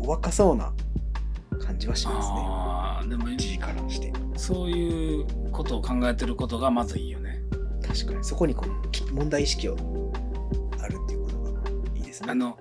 [0.08, 0.72] 若そうな
[1.60, 2.22] 感じはしま
[3.02, 3.10] すね。
[3.10, 4.10] でも字からして。
[4.36, 7.42] そういうことを考えてることがまずいいよね。
[7.86, 8.24] 確かに。
[8.24, 9.76] そこにこうき問題意識を
[10.80, 11.60] あるっていうことが
[11.94, 12.30] いいですね。
[12.30, 12.56] あの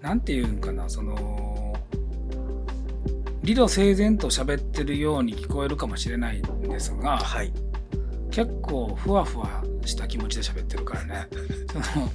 [0.00, 1.74] なんていうんかなその
[3.42, 7.52] 理路整然と喋ってるように聞こえるかもしれないんですがはい。
[8.30, 11.26] 結構ふわふわした気持ちで喋ってるからね。
[11.92, 12.08] その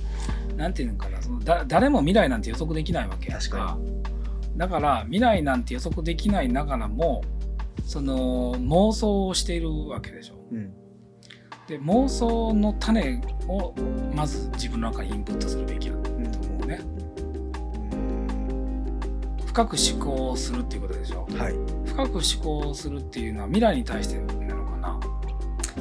[0.55, 3.77] なんていうんかなそのだ誰も未来なんて予測できないわけ確か
[4.57, 7.23] だから未来なんて予測できないながらも
[7.85, 10.35] その妄想をしているわけでしょ。
[10.51, 10.73] うん
[11.67, 13.73] で妄想の種を
[14.15, 16.79] まず自分の中にインプットするべきだとうん思うね。
[19.45, 21.27] 深く思考するっていうことでしょ。
[21.37, 21.53] はい
[21.85, 24.99] 深く思考するっていうのは未来に対してなのかな。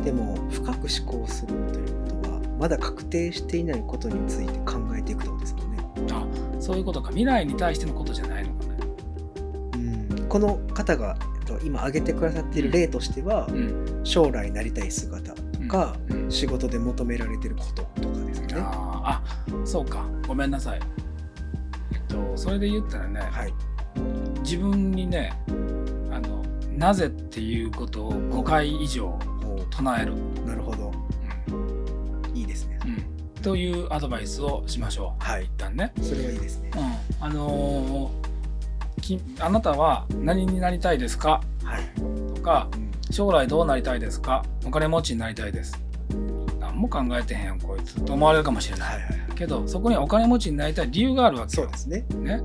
[0.02, 6.26] でも深く思考するということはまだ確定していないことについて考えていくってことですもんねあ
[6.60, 8.55] そういうことか未来に対してのことじゃないの
[10.28, 14.00] この方がえっと今挙げてくださっている例としては、うん。
[14.04, 16.30] 将来なりたい姿とか、うん。
[16.30, 18.54] 仕事で求められていることとかですね。
[18.58, 19.22] あ
[19.64, 20.04] そうか。
[20.26, 20.80] ごめんなさい。
[21.92, 23.54] えっとそれで言ったらね、はい。
[24.42, 25.32] 自分にね
[26.10, 26.44] あの
[26.76, 29.08] なぜっていうことを5回以上
[29.42, 30.92] ほ唱える、うなるほど。
[32.34, 32.78] いいですね。
[32.84, 32.88] う
[33.38, 33.42] ん。
[33.42, 35.24] というアドバイスをしましょう。
[35.24, 35.44] はい。
[35.44, 35.92] 一旦ね。
[36.02, 36.70] それはいいですね。
[36.74, 38.25] うん、あのー
[39.06, 41.42] きあなたは何になりたいですか？
[41.62, 44.44] はい、とかうん将来どうなりたいですか？
[44.64, 45.78] お金持ちになりたいです。
[46.60, 48.00] あ何も考えてへんやんこいつ。
[48.04, 49.30] と思われるかもしれない、はいはいはい。
[49.34, 51.66] けどそこにはお金持ちになりたい理由があるわけよ。
[51.66, 51.78] そうで。
[51.78, 52.04] すね。
[52.16, 52.42] ね、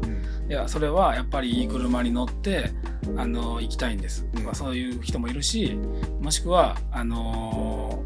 [0.50, 2.72] いやそれはやっぱりいい車に乗って
[3.18, 4.24] あの行きたいんです。
[4.26, 5.78] とか、うんそういう人もいるし
[6.22, 8.04] もしくはあの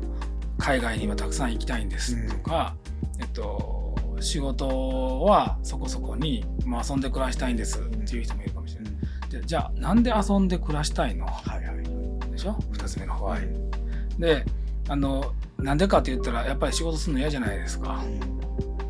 [0.57, 2.27] 海外にはたくさん行きたいんです。
[2.27, 2.75] とか、
[3.19, 3.84] えっと、
[4.21, 8.93] 仕事はそこそこに、まあ、遊んで暮らしたいんですっていう人もいるかもしれない。
[9.29, 11.25] でじゃあなんで遊んで暮らしたいの？
[11.25, 12.31] はいはい。
[12.31, 13.47] でしょ2つ目の不安、はい。
[14.19, 14.45] で
[14.87, 18.03] あのなんでかって言ったらやっぱり仕事するの嫌じゃないですか。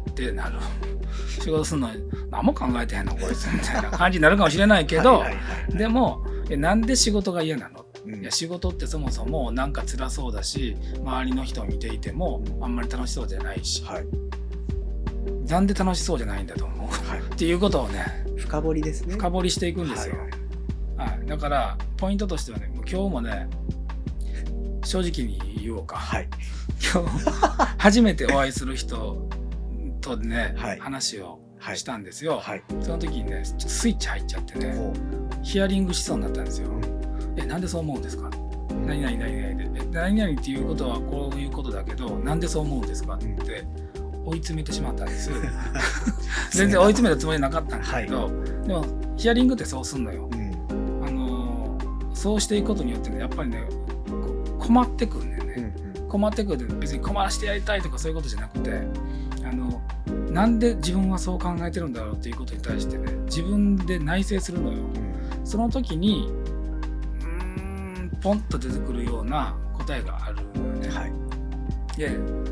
[0.09, 0.59] ってなる。
[1.41, 1.89] 仕事するの
[2.31, 5.23] 何も考えてへんのこいつみたいな感じになるかもしれないけど、
[5.69, 7.85] でもえなんで仕事が嫌なの？
[8.05, 8.21] うん。
[8.21, 13.83] いや仕事ってそもそもなんか辛そうだし周りの人を見ていてもあんまり楽しそうじゃないし。
[13.83, 14.05] はい
[15.47, 16.87] なんで楽しそうじゃないんだと思う。
[16.87, 17.19] はい。
[17.19, 19.13] っていうことをね深掘りですね。
[19.13, 20.15] 深掘りしていくんですよ、
[20.97, 21.25] はいはい。
[21.27, 23.49] だからポイントとしてはねもう今日もね
[24.83, 26.29] 正直に言おうか、はい。
[26.93, 27.31] 今日
[27.77, 29.27] 初めてお会いする人
[30.01, 30.79] とね、はい。
[30.79, 32.63] 話をはいしたんですよ、はい。
[32.81, 34.93] その時にねちょっとスイッチ入っちゃってねお
[35.43, 36.69] ヒアリングしそうになったんですよ。
[37.37, 38.29] え、なんでそう思うんですか？
[38.85, 39.81] 何々何々で。
[39.81, 43.15] え何々っていうことはこういうことだけど、なんでそう思うんですか？
[43.15, 43.65] って言って
[44.25, 45.29] 追い詰めてしまったんです。
[46.51, 48.29] 全然追い詰めたつもりなかったんだけど、
[48.65, 48.85] でも
[49.15, 50.29] ヒアリングってそうすんのよ。
[50.31, 51.05] うん。
[51.05, 53.67] あのーそうしていくことによってね、やっぱりね、
[54.57, 55.73] 困ってくるんだよね。
[55.79, 55.85] うん
[56.15, 58.87] 困ってくるって別に困らしてやりたいとかそういうことじゃなくて
[59.43, 59.81] あの
[60.31, 64.77] なんで自分はそう考えてるんだろうっていうことに対してね自分で内省するのよ。
[64.77, 64.81] う
[65.43, 65.45] ん。
[65.45, 66.31] その時に
[67.19, 71.24] うーんポンと出てくるような答えがあるのよね、はい
[71.97, 72.11] で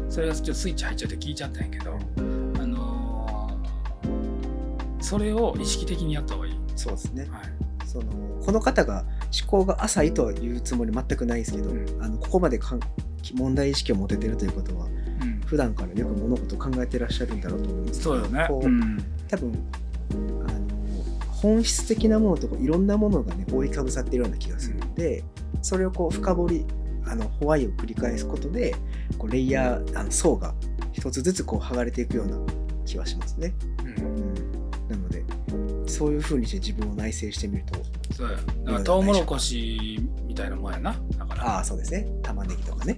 [0.09, 1.99] それがちょっとスイッチ入っちゃって聞いちゃったんやけど
[2.61, 3.13] あのー
[5.03, 7.27] それを意識的にやった方がいい、そうですね。
[7.29, 7.41] はい、
[7.85, 8.05] その
[8.43, 9.03] この方が
[9.37, 11.85] 思考が浅いというつもり全くないですけど、うん。
[12.01, 12.79] あのここまでかん
[13.35, 14.87] 問題意識を持ててるということは
[15.21, 18.01] うん、普段からよく物事を考えてらっしゃるんだろうと思います。
[18.01, 19.53] そうよね、こううん、多分
[20.11, 20.59] あの
[21.29, 25.23] 本質的なものとこういろんなものがね覆いかぶさっているような気がするので
[25.61, 26.65] それをこう深掘り
[27.05, 28.75] あのホワイを繰り返すことで
[29.17, 30.53] こうレイヤーあの層が
[30.91, 32.37] 一つずつこう剥がれていくような
[32.85, 33.53] 気はしますね。
[33.79, 33.87] うん。
[33.87, 34.33] うん、
[34.89, 35.23] なので
[35.87, 37.79] そういうふうにして自分を内省してみると
[38.13, 38.37] そうや。
[38.37, 40.95] だからトウモロコシみたいなもんやな。
[41.17, 41.57] だから。
[41.57, 42.07] ああそうですね。
[42.21, 42.95] 玉ねぎとかね。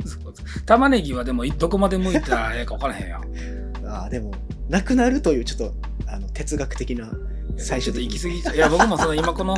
[0.65, 3.23] 玉ねぎはでもどこまで向いたらええか分からへんやん。
[3.87, 4.31] ああでも
[4.69, 5.75] なくなるというちょっと
[6.07, 7.11] あの哲学的な
[7.57, 8.57] 最ちょっと終的に行き過ぎ。
[8.57, 9.55] いや僕もその今この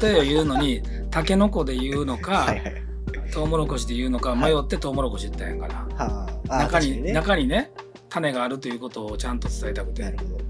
[0.00, 2.89] 例えを言うのにタケノコで言うのか、 はいはい
[3.30, 6.54] トウモロコシで言うのか迷ってトウモロコシ言ったんやから、はあ。
[6.54, 7.12] ああ中にね。
[7.12, 7.70] 中にね
[8.08, 10.40] 種があるということをちゃんと伝えたくて、はいなるほど。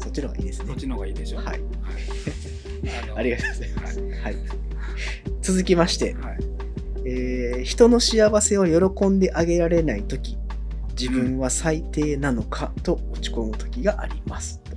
[0.00, 0.66] そっちの方がいいですね。
[0.66, 1.46] そっちの方がいいでしょ、はい。
[1.46, 1.60] はい。
[3.08, 4.00] のありがとうございます。
[4.00, 4.36] はい。
[5.40, 6.38] 続きまして、はい。
[7.06, 10.36] えー人の幸せを喜んであげられないとき、
[10.98, 14.60] 自分は最低なのかと落ち込むときがあります。
[14.60, 14.72] と。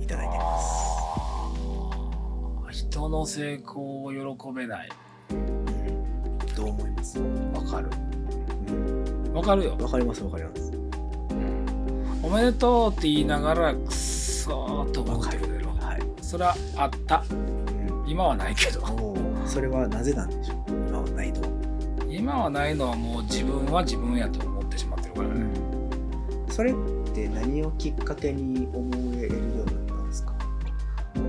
[0.00, 0.58] いただいてま
[2.72, 2.86] す。
[2.88, 4.18] 人の成功を喜
[4.54, 4.88] べない。
[4.88, 5.11] うん
[6.56, 7.18] どう思います？
[7.18, 7.24] わ
[7.62, 7.88] かる。
[8.68, 9.32] うん。
[9.34, 10.72] わかるよ、わかります、わかります。
[12.22, 15.66] おめでとうって言いながらくそーっと思ってくれる。
[15.66, 16.02] はい。
[16.22, 17.24] それはあった。
[17.30, 18.04] うん。
[18.06, 18.80] 今はないけど。
[18.80, 19.46] おー。
[19.46, 20.70] それはなぜなんでしょう？
[20.88, 21.40] 今はないと。
[22.08, 25.46] 今はないのはもう自分は自分やと思ってしまってるからね、
[26.48, 26.74] それっ
[27.12, 30.34] て何をきっかけに思えるようになったんですか？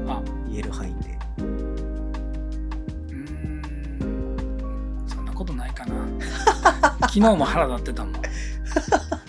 [0.08, 0.22] あ。
[0.50, 1.13] 言える範囲で。
[7.02, 8.14] 昨日も腹立ってたもん。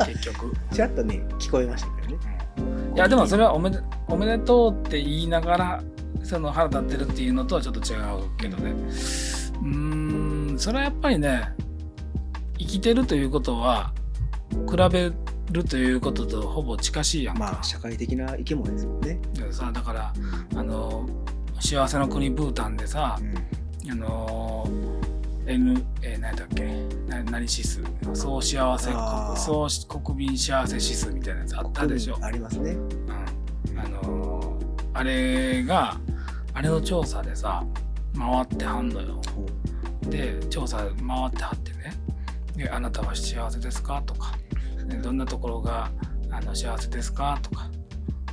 [0.07, 0.53] 結局。
[0.73, 2.35] ちらっとね、聞こえましたけどね。
[2.95, 5.83] いやでもそれはおめでおめでとうって言いながら
[6.23, 8.71] その腹立ってるっていうのとはちょっと違うけどね。
[8.71, 11.53] うーんそれはやっぱりね
[12.59, 13.93] 生きてるということは
[14.71, 15.13] 比べ
[15.51, 19.19] るということとほぼ近しいやんか、まあ、社会的な生き物ですもんね。
[19.35, 20.13] でさだから
[20.55, 21.09] あの
[21.61, 23.91] 幸せの国ブータンでさうん。
[23.91, 24.67] あの
[25.47, 26.65] N えー、何だっけ？
[27.09, 27.83] な何指数
[28.15, 28.91] 総幸せ
[29.37, 29.69] 総
[30.01, 32.73] 国民幸せ指数みたいなやつあったでしょ、ありますね。
[32.73, 34.59] うん、あの
[34.95, 35.97] あれが
[36.55, 37.65] あれの調査でさ
[38.17, 39.21] 回ってはんのよ
[40.03, 41.93] で調査回ってはってね
[42.57, 44.35] で「あなたは幸せですか?」とか
[44.89, 45.91] 「でどんなところが
[46.31, 47.69] あの幸せですか?」とか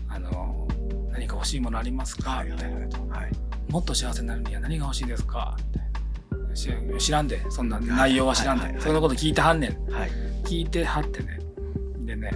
[0.07, 0.67] あの
[1.11, 2.79] 「何か欲しいものありますか?」みたいな
[3.15, 3.31] はい。
[3.69, 5.90] もっと幸せになるには何が欲しいですか?」みたいな
[6.53, 7.43] 知知らんで。
[7.49, 8.83] そんな内容は知らんで、はいはいはい。
[8.83, 9.91] そんなこと聞いてはんねん。
[9.91, 10.11] はい。
[10.43, 11.39] 聞いてはってね。
[11.99, 12.31] でね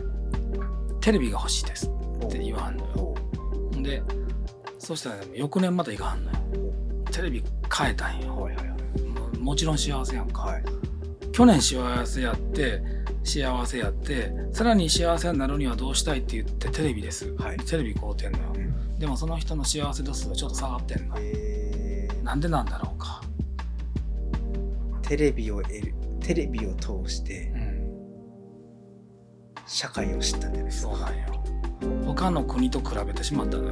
[1.02, 1.88] 「テレビが欲しいです」
[2.26, 3.16] って言わはんのよ。
[3.82, 4.02] で
[4.80, 6.38] そしたら、ね、翌年また行かはんのよ。
[7.12, 7.44] テレビ
[7.76, 8.42] 変えたんよ。
[8.42, 9.38] はいはいはい。
[9.38, 10.44] ももちろん幸せやんか。
[10.44, 10.64] はい。
[11.32, 12.82] 去年幸せやって
[13.24, 17.58] 幸せやってさらに幸せになるにはどうしたいって言ってテレビです、はい。
[17.58, 18.54] テレビ買うてんのよ。
[18.56, 19.00] うん。
[19.00, 22.24] でもその人の幸せ度数はちょっと下がってんのえー。
[22.24, 23.22] なんでなんだろうか、
[25.08, 27.94] テレビを得るテレビを通してうん、
[29.68, 30.94] 社会を知ったんじゃないですか。
[30.94, 31.44] そうなんよ。
[32.06, 33.72] 他の国と比べてしまったの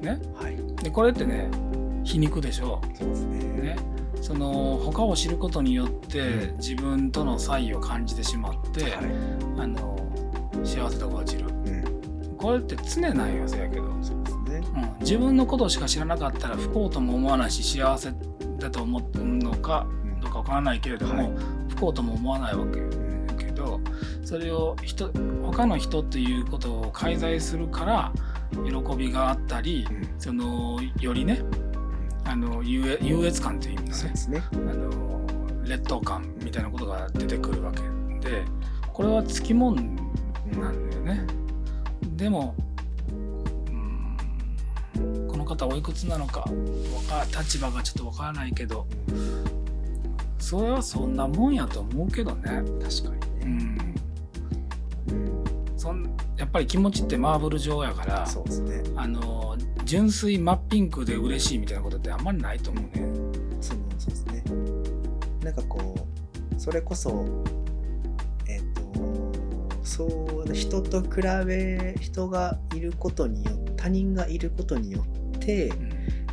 [0.00, 0.20] ね？
[0.34, 0.56] はい。
[0.82, 1.50] でこれってね
[2.04, 2.80] 皮肉でしょ。
[2.94, 3.38] そうですね。
[3.60, 3.76] ね？
[4.22, 6.56] その他を知ることによってうん。
[6.56, 8.92] 自分との差異を感じてしまって、はい。
[9.58, 9.98] あの
[10.64, 11.48] 幸せ度が落ちる。
[11.48, 12.36] うん。
[12.38, 14.62] これって常なんよせやけど、そうですね。
[14.74, 18.12] うん、自分のことしか知らなかったら不幸とも思わないし幸せ
[18.58, 21.32] だと思うのかうんどうかわからないけれども、はい。
[21.70, 23.80] 不幸とも思わないわけようんけど
[24.24, 25.10] それを人
[25.42, 28.12] 他の人っていうことを介在するから
[28.64, 30.08] 喜びがあったりうん。
[30.18, 31.42] そのよりね
[32.24, 34.42] あの優越優越感という意味ですね。
[34.52, 35.20] あの
[35.64, 37.80] 劣等感みたいなことが出てくるわけ
[38.28, 38.44] で
[38.92, 39.96] これはつきもん
[40.52, 41.26] なんだよね。
[42.16, 42.54] でも
[43.08, 44.16] うん
[45.28, 46.44] この方おいくつなのか
[47.38, 48.86] 立場がちょっとわからないけど
[50.44, 52.62] それはそんなもんやと思うけどね。
[52.82, 53.08] 確か
[53.40, 53.56] うにね。
[53.56, 53.94] ん、
[55.74, 56.04] そん
[56.36, 58.82] やっぱり気持ちってマーブル状やからそうですね。
[58.94, 62.90] あの純粋真っピンクで嬉しいみたいなことってあんまりないと思うね。
[63.62, 64.44] そのそうですね。
[65.42, 65.94] なんかこ
[66.54, 67.24] うそれこそ
[68.46, 69.32] えっ、と
[69.82, 75.72] そう人と比べ人がいることによって他人がいることによって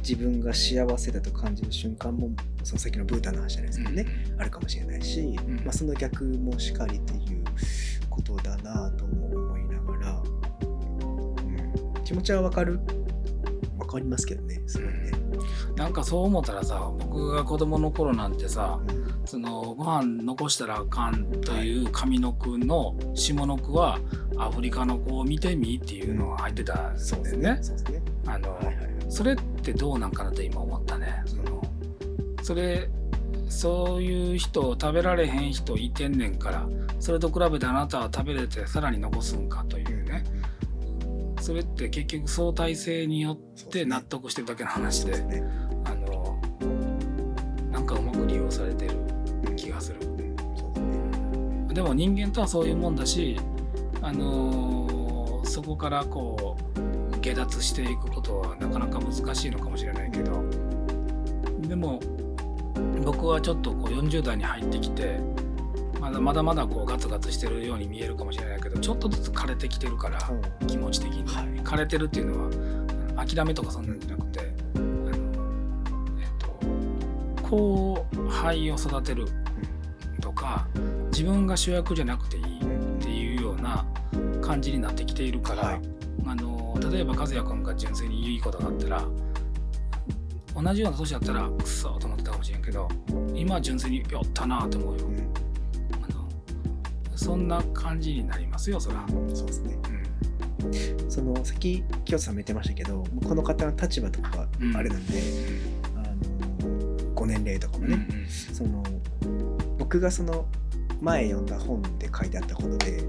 [0.01, 2.31] 自分が幸せだと感じる瞬間も
[2.63, 4.05] その先のブータンの話じゃないですけどね、
[4.37, 5.35] あるかもしれないし、ん。
[5.63, 7.43] まあ、その逆もしかりっていう
[8.09, 12.79] ことだなとも思いながら、うん、気持ちはわかる？
[13.77, 15.11] わかりますけどねすごいね、
[15.75, 19.01] なんかそう思ったらさ僕が子供の頃なんてさうん。
[19.23, 23.99] そのご飯残したらあかんという上の句の下の句は
[24.37, 27.59] アフリカの子を見てみっていうのが入ってたんそうですね。
[29.09, 31.24] それってどうなんかなと今思ったね。
[31.26, 31.62] その
[32.43, 32.89] それ
[33.47, 36.67] そういう人食べられへん人いてんねんから
[37.00, 40.24] それと比べてあなたは食べれてさらに残すんかというね
[41.39, 43.38] それって結局相対性によっ
[43.69, 45.43] て納得してるだけの話でね。
[45.84, 46.39] あの
[47.71, 48.95] なんかうまく利用されてる
[49.56, 50.00] 気がする。
[51.74, 53.39] でも人間とはそういうもんだし、
[54.02, 54.91] あのー
[55.52, 56.50] そこからこう
[57.21, 60.43] 下脱していくことはなかなか難しいのかもしれないけど
[61.62, 61.99] でも
[63.03, 65.19] 僕はちょっとこう40代に入ってきて
[65.99, 70.19] まだまだまだこうガツガツしてるように見えるかもしれないけどちょっとずつ枯れてきてるから
[70.67, 71.45] 気持ち的に、はい。
[71.63, 74.39] 枯れてるっていうのは諦めとかそんなんじゃなくて
[74.75, 75.12] あの、
[76.19, 79.27] えっと、後輩を育てる
[80.19, 80.67] とか
[81.12, 83.86] 自分が主役じゃなくていいっていうような
[84.41, 86.00] 感じになってきているから、はい
[86.89, 89.06] 例えば和也君が純粋にいいことがあったら
[90.54, 92.88] 同じような年だったらくっそーと思ってたかもしれんけど
[93.34, 95.15] 今は純粋にやったなと思うよ、うん。
[96.04, 99.78] あのそんな感じになりますよそら、うんそうですね。
[100.63, 101.12] うん。
[101.12, 104.76] その先清田さんも言ってましたけど、この方の立場とかうん。
[104.76, 105.22] あれなんで、
[105.96, 106.00] あ
[106.63, 108.84] のご年齢とかもうんね、その
[109.80, 110.46] 僕がその
[111.02, 113.04] 前読んだ本で書いてあったことで、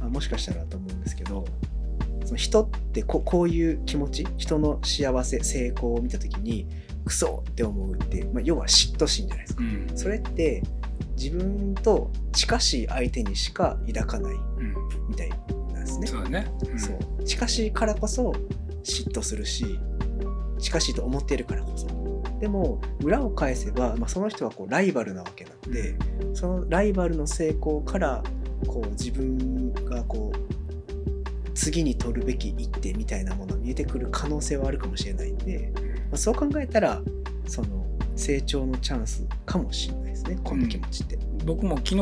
[0.00, 1.44] あもしかしたらと思うんですけど
[2.32, 6.66] その人ってここういう気持ち人の幸せ成功を見た時に
[7.04, 9.62] クソって思うって、まあ、要は嫉妬心じゃないですか。
[9.62, 9.90] うん。
[9.94, 10.62] それって
[11.14, 15.08] 自分と近しい相手にしか抱かないうん。
[15.08, 16.78] みたいなんですね、そうだね、うん。
[16.78, 17.24] そう。
[17.24, 18.32] 近しいからこそ
[18.82, 19.78] 嫉妬するし
[20.58, 21.86] 近しいと思っているからこそ。
[22.40, 25.96] でも裏を返せば、まあ、その人はこうライバルなわけなんで、
[26.34, 28.22] そのライバルの成功から
[28.66, 30.61] こう自分がこう
[31.54, 35.80] 次に取るべき一手みたいなものが見えてくる可能性はあるかもしれないんで、ま
[36.14, 37.00] あ、そう考えたら
[37.46, 41.18] その成長のチャンスかもしれないですねこの気持ちって。
[41.44, 41.96] 僕も昨日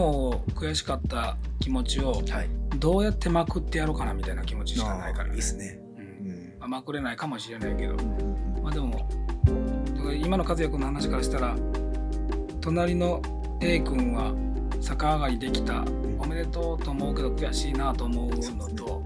[0.55, 2.49] 悔しかった気持ちをはい、
[2.79, 5.81] どうやってまくってやろうかなみたいな気持ちしかないから、いいですね。
[5.97, 6.29] ううん。
[6.29, 7.95] んまあ、まくれないかもしれないけど。
[7.95, 8.63] うんうんうん。
[8.63, 9.09] まあでも
[10.23, 11.57] 今の和也君の話からしたら
[12.61, 13.23] 隣の
[13.61, 14.35] A 君は
[14.83, 15.85] 逆上がりできた。
[16.19, 19.03] おめでとうと思うけど悔しいなと思うのと、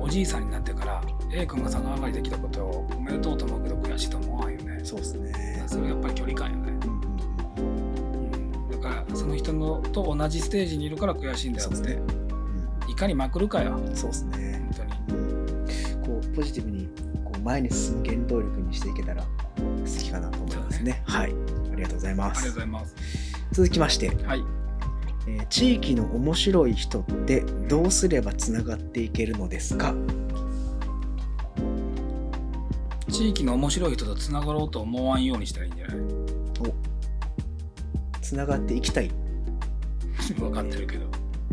[0.00, 4.80] おじいさんになってから A 君が逆上がりできたことをおめでとうと思うけど悔しいと思わんよね。
[4.82, 5.64] そうですね。
[5.66, 6.90] それはやっぱり距離感よね、う
[7.60, 12.02] んだからその人のと同じステージにいるから悔しいんだよって、そうですね。
[12.88, 13.76] いかにまくるかよ。
[13.76, 14.62] うんそうですね。
[14.76, 15.20] 本当に。
[15.20, 15.66] うん。
[16.02, 16.88] こうポジティブに
[17.24, 19.24] こう前に進む原動力にしていけたら
[19.84, 21.02] 素敵かなと思いますね。
[21.06, 21.34] はい。
[21.72, 22.38] ありがとうございます。
[22.38, 22.60] ありがとうご。
[22.60, 22.94] ざいます。
[23.52, 24.59] 続きまして、はい
[25.38, 29.94] えー地域の面白い人ってどうすればつながっていけるのですか？
[33.08, 35.96] 地域の面白い人とつながろうと思わんようにしたらいいんじゃない？
[38.22, 39.10] つながっていきたい。
[40.38, 41.06] 分かってるけど。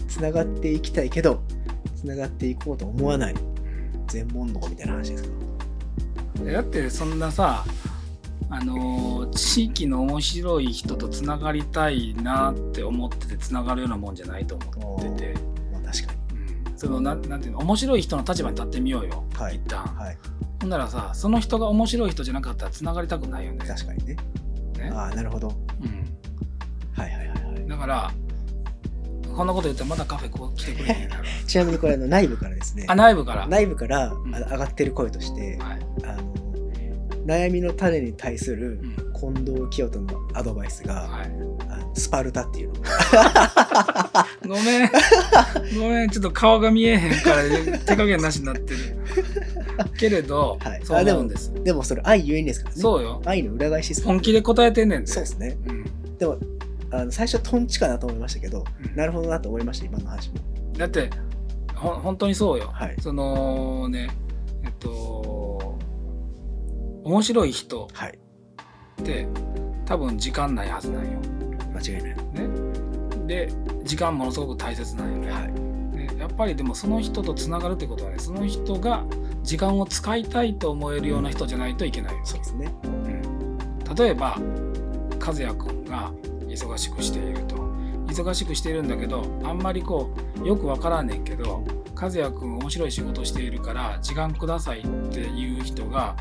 [0.08, 1.42] つながっていきたいけど
[1.96, 3.36] つながっていこうと思わない。
[4.08, 5.30] 全問答みたいな話ですか
[6.54, 7.66] だってそんなさ
[8.50, 15.34] あのー地域の面白い人とつながりたいなって思っててつながるようなもんじゃないと思ってて、
[15.72, 16.14] まあ確か
[16.70, 19.56] うん、そのなんなんていうの面白い人の立場に立ってみようよ、はい。
[19.56, 19.84] 一旦。
[19.84, 20.18] にはい。
[20.62, 23.66] ほんならさその人が面白い人じゃなかったらつながりたくないよね。
[23.66, 24.18] 確かにね。
[24.78, 25.50] ね、ああなるほど。
[25.82, 26.06] うん、
[26.94, 27.68] はいはいはいはい。
[27.68, 28.12] だから
[29.36, 31.10] こんなこと言ったらまだカフェこう来てくれへん
[31.46, 32.86] ちなみにこれあの内部からですね。
[32.88, 35.80] あ内部から、内部から上がってる声として、はい。
[36.04, 36.47] あの
[37.28, 39.08] 悩みの種に対するうん。
[39.18, 41.32] 近藤清人のアドバイスが、はい、
[41.96, 42.76] スパルタっていうの。
[44.56, 44.90] ごめん。
[45.78, 46.10] ごめん。
[46.10, 47.44] ちょっと顔が見えへんから
[47.86, 48.78] 手加減なしになってる。
[49.98, 50.82] けれど、はい。
[50.84, 51.52] そう思うんです。
[51.64, 52.82] でもそれ愛ゆえにですからね。
[52.82, 53.22] そうよ。
[53.26, 54.02] 愛の裏返しです。
[54.02, 55.08] から本気で答えてんねんで。
[55.08, 55.58] そうですね。
[55.68, 56.18] うん。
[56.18, 56.38] でも
[56.92, 58.96] あの最初トンチかなと思いましたけどうん。
[58.96, 60.36] なるほどなと思いました今の話も。
[60.78, 61.10] だって
[61.76, 62.96] ほ本当にそうよ、はい。
[63.02, 64.10] そのね
[64.64, 65.27] えっと
[67.08, 68.20] 面白い人はい。
[69.02, 69.28] って
[69.86, 71.20] 多分時間ないはずなんよ、
[71.74, 72.16] 間違いない。
[72.16, 72.18] ね、
[73.26, 73.50] で
[73.86, 75.52] 時間ものすごく大切なんよね,、はい。
[75.96, 76.10] ね。
[76.20, 79.06] やっぱりでもその人とつながるってことはねその人が
[79.44, 82.74] 時間を使いたいと思えるような人じゃないといけないよ、そうですね。
[82.84, 83.96] うん。
[83.96, 84.38] 例えば
[85.26, 86.12] 和也君が
[86.50, 87.56] 忙しくしていると。
[88.08, 90.10] 忙しくしているんだけどあんまりこ
[90.42, 96.16] うよくわからんねんけど和也君面白い仕事しているから時間くださいっていう人が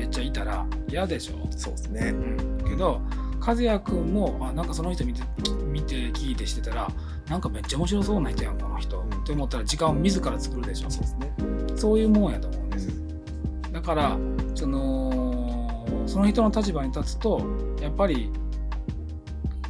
[0.00, 2.08] めっちゃいたら嫌でしょ、そうですね。
[2.08, 3.02] うん、けど
[3.38, 5.22] 和也君もあなんかその人見て
[5.66, 6.88] 見て聞いてしてたら
[7.28, 9.08] なんかめっちゃ面白そうな人やんこの人、うん。
[9.08, 10.90] って思ったら時間を自ら作るでしょ？
[10.90, 11.32] そうですね。
[11.76, 12.88] そういうもんやと思うんです。
[12.88, 14.18] うだから
[14.54, 17.42] そのその人の立場に立つと
[17.80, 18.30] やっぱり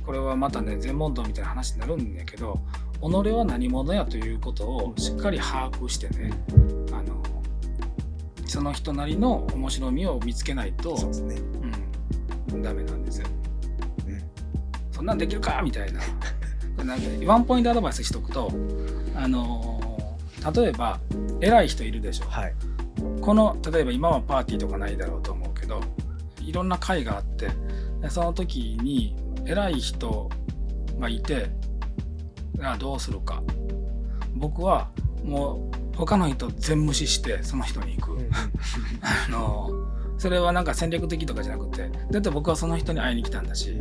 [0.06, 2.60] これはまたね全問答みたいな話になるんだけど
[3.00, 6.32] 己は何者やということをしっかり把握してね
[6.92, 7.20] あの
[8.50, 11.36] その人なりの面白みを見つけないとそうですね
[12.52, 13.28] うん、ダメなんですよ。
[14.06, 14.22] うん
[14.90, 16.00] そんなんできるかみたいな。
[16.84, 18.50] なんかワンポイントアドバイスしとくと、
[19.14, 19.80] あのー
[20.62, 20.98] 例えば
[21.42, 22.24] 偉い人いるでしょ。
[22.26, 22.54] はい
[23.20, 25.80] この例えば今はパーティーとかないだろうと思うけど
[26.40, 27.48] いろんな会があって
[28.00, 29.14] でその時に
[29.46, 30.28] 偉い人
[30.98, 31.50] がいて
[32.62, 33.42] あどうするか
[34.34, 34.90] 僕は
[35.22, 38.30] もう他の人全無視してその人に行く、うんうん。
[39.02, 39.70] あの
[40.18, 43.80] それはなんか戦略的とかじゃなくてだって僕はその人に会いに来たんだし。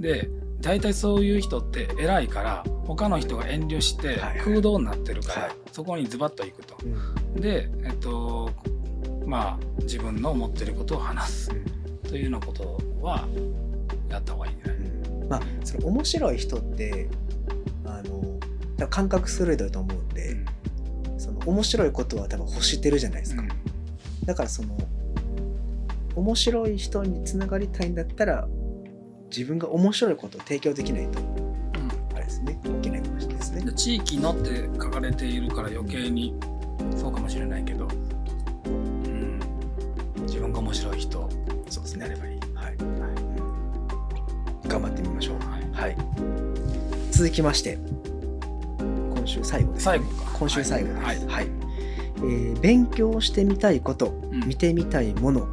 [0.00, 0.30] で
[0.60, 5.52] 大体そういう人って偉いから他の人が遠慮して空洞になってるから、はい。
[5.70, 6.76] そこにズバッと行くと。
[6.84, 7.40] うん。
[7.40, 8.50] で、えっと、
[9.24, 11.50] まあ自分の思ってることを話す。
[12.08, 13.28] というようなことは
[14.08, 14.78] やった方がいいんじゃない、
[15.28, 17.08] まあその面白い人って
[17.84, 20.44] あの感覚鋭いと思うんで、その
[21.48, 23.42] 面白いことは多分欲してるじゃないですか、
[24.26, 24.76] だからその
[26.14, 28.46] 面白い人につながりたいんだったら
[29.30, 31.18] 自分が面白いことを提供できないと
[32.14, 32.60] あれですね。
[32.64, 33.64] いけないかもしれないですね。
[33.64, 36.34] で地域のって書かれているから余計に
[36.96, 37.88] そうかもしれないけど、
[38.66, 38.68] う
[39.08, 39.40] ん、
[40.26, 41.30] 自分が面白い人
[41.70, 42.04] そうですね。
[42.08, 42.40] になればいい。
[42.54, 42.76] はい、
[44.68, 45.38] 頑張ってみましょう。
[45.38, 45.62] はい。
[45.72, 45.96] はい。
[47.10, 47.78] 続きまして
[49.18, 50.38] 今週最後です、最後か。
[50.38, 51.00] 今週最後です。
[51.00, 51.26] はい。
[51.26, 51.44] はい。
[51.44, 54.40] えー勉強してみたいことうん。
[54.46, 55.46] 見てみたいもの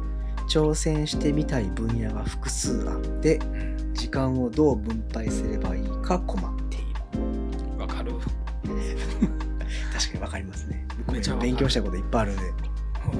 [0.48, 3.94] 挑戦してみたい分野が複数あってうん。
[3.94, 7.80] 時間をどう分配すればいいか困っている。
[7.80, 8.12] わかる。
[9.92, 10.86] 確かに分かりますね。
[11.12, 12.42] めちゃ勉強したこといっぱいあるんで、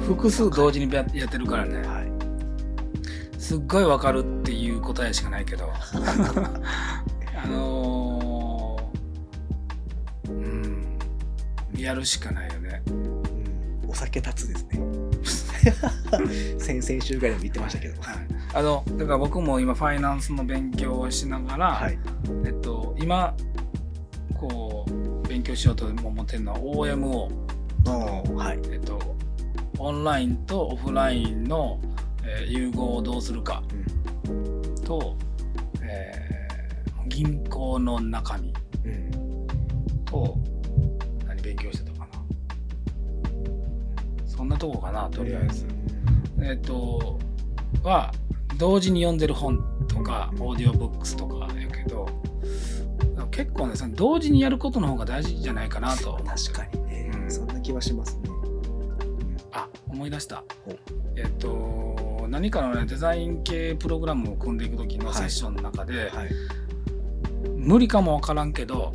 [0.07, 1.77] 複数同時にややってるからね。
[1.79, 5.73] はい、すっごいわかるっていう答えしかないけど。
[7.37, 8.06] あの
[11.79, 12.83] やるしかないよね。
[12.87, 14.81] うん、お酒立つですね。
[16.59, 17.95] 先々週ぐらいでも言ってましたけど。
[18.55, 21.99] あのだから僕も今ファイナンスの勉強をしながら、はい。
[22.45, 23.35] えっと、今
[24.35, 27.29] こう勉強しようと思ってるのは OMO
[28.35, 28.61] はい。
[28.73, 28.99] えっと、
[29.79, 31.81] オンラインとオフラインの、
[32.25, 33.63] えー融合をどうするか
[34.85, 35.17] と、
[35.83, 36.27] えー
[37.09, 38.53] 銀行の中身
[38.85, 39.47] うん。
[40.05, 40.39] と
[44.47, 45.67] んなとこかなとりあえず。
[46.41, 47.19] えっ、と
[47.83, 48.13] は
[48.59, 52.07] 同時に読んでる本とかうんオーディオブックスとかやけど
[53.31, 56.19] 結構ねその同時にやることの方が大事じゃないかなと。
[56.25, 57.31] 確かにね、うん。
[57.31, 58.31] そんな気はしますね。
[59.53, 60.43] あ思い出した。
[61.17, 66.31] えっと何かのねデザイン系プログラムを組んでいく時のセッションの中で、はい。
[67.57, 68.93] 無理かもわからんけど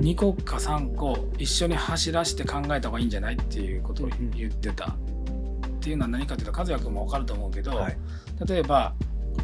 [0.00, 4.86] 2個か3個一緒に走らせて考えた方がいいんじゃないっていうことを言ってた。
[4.86, 7.96] っていうのは何かというと和也君も分かると思うけど、はい。
[8.46, 8.94] 例えば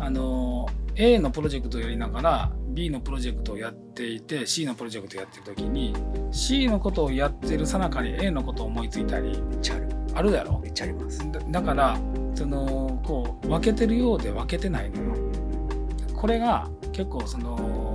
[0.00, 5.94] あの A のプロジェクトをやりながら B のプロジェクトをやっていて C のプロジェクトをやってる時に
[6.32, 9.88] C のことをやってるさなかに A のことを思いついたりめっちゃある。
[10.14, 10.59] あるやろ？
[10.59, 11.18] めっちゃあります。
[11.30, 11.98] だだから
[12.34, 15.14] そのこう分けてるようで分けてないのよ。
[16.14, 17.86] これが結構その、えっと、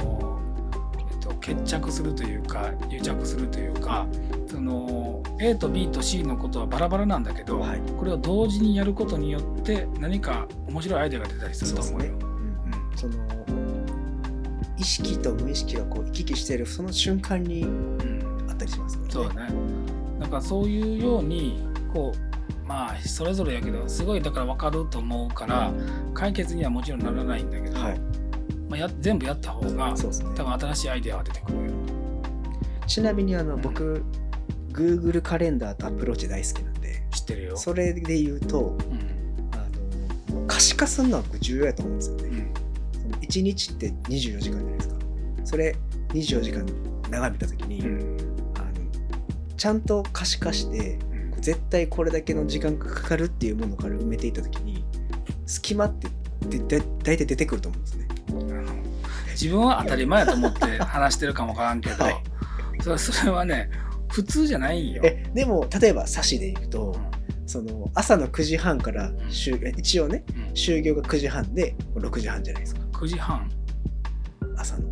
[1.42, 4.08] 決着するというか癒着するというか
[4.48, 12.14] その A と B と C のことはバラバラなんだけど、はいこれを同時にやることによって何か面白いアイデアが出たりすると思うよ。
[12.14, 13.14] うんその
[14.78, 19.10] 意識と無意識がこう行き来しているその瞬間にうんあったりしますよね。
[19.12, 19.54] そうだね。
[20.20, 25.72] だからそういうようにこうまあそれぞれやけどすごいだから分かると思うから
[26.14, 28.02] 解決にはもちろんならないんだけど、はい。
[28.72, 30.46] まあ、や全部やった方がそうですね多。
[30.46, 31.64] 分新しいアイデアが出てくるよ。
[32.88, 34.02] ちなみにあのうん僕、
[34.72, 37.58] Google カレンダーと Apple Watch 大好きなんで、知ってるよ。
[37.58, 39.58] それで言うと、うんあ
[40.34, 42.24] の可視化するのは僕重要やと思うんですよね。
[42.24, 42.54] うん
[43.02, 44.96] その1日って24時間じゃないですか。
[45.44, 45.76] それ
[46.14, 46.66] 24時間
[47.10, 48.18] 眺めた時に、うん
[48.56, 48.68] あの
[49.58, 50.98] ちゃんと可視化して
[51.34, 54.86] うん絶対これだけの時間がかかるっていうものから埋めていった時に
[55.46, 56.08] 隙間って
[56.48, 58.08] でで大体出てくると思うんですね。
[59.32, 62.24] 自分は当たり前やと思って話してるかもわからんけど、はい
[62.82, 63.70] それそれはね
[64.10, 65.02] 普通じゃないんよ。
[65.06, 66.96] えでも例えばサシでいくと
[67.46, 73.50] その朝の9時半から就え一応ねうん就業が9時半で6時半じゃないですか9時半
[74.58, 74.88] 朝の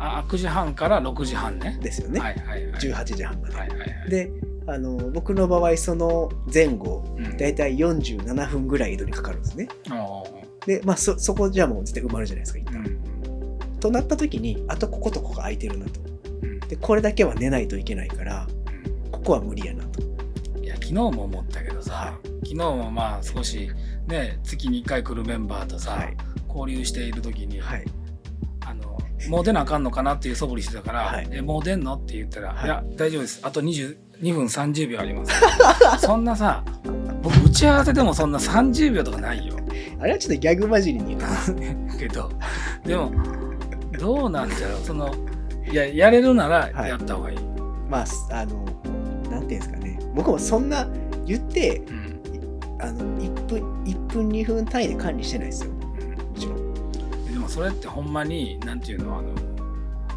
[0.00, 1.78] あ9時半から6時半ね。
[1.80, 2.80] ですよね、はいはいはい。
[2.80, 3.56] 18時半まで。
[3.56, 4.10] はいはいはい。
[4.10, 4.30] で
[4.66, 9.68] あの僕の場合その前後うんだいたい47分ぐらい移動にかかるんですね。
[10.66, 12.76] でまあそそこじゃもう絶対埋まるじゃないですか一旦。
[12.80, 13.17] うん
[13.78, 16.00] となった時にあとこことここが空いてるなと。
[16.42, 16.60] うん。
[16.60, 18.46] でこれだけは寝ないといけないから
[19.12, 20.00] ここは無理やなと。
[20.60, 23.70] いや昨日も思ったけどさ、は昨日もまあ少し
[24.06, 26.16] ね月に1回来るメンバーとさ、はい。
[26.48, 27.84] 交流している時に、はい。
[28.66, 28.98] あの
[29.28, 31.28] もう出なあかんのかなっていう素振りしてたから「はい。
[31.30, 32.64] えもう出んの?」って言ったら「はい。
[32.66, 33.40] い、や大丈夫です。
[33.42, 35.32] あと22分30秒あります」
[36.04, 36.64] そんなさ
[37.22, 39.56] 僕打ち合わせでもそんな30秒とかないよ。
[40.00, 41.54] あれはちょっとギャグ混じりに言ってます。
[41.98, 42.30] けど
[42.84, 43.10] でも
[43.98, 44.26] ど。
[44.26, 44.80] うなんだろう。
[44.84, 45.14] その
[45.70, 46.90] いややれるならはい。
[46.90, 47.38] やった方がいい、
[47.90, 48.64] まああの
[49.30, 49.98] なんていうんですかね。
[50.14, 50.86] 僕もそんな
[51.26, 52.08] 言ってうん。
[52.80, 55.70] あの1分1分2分単位で管理してないですよ。
[55.72, 55.78] も
[56.38, 57.32] ちろん。
[57.32, 59.28] でもそれってほんまになんていうのあの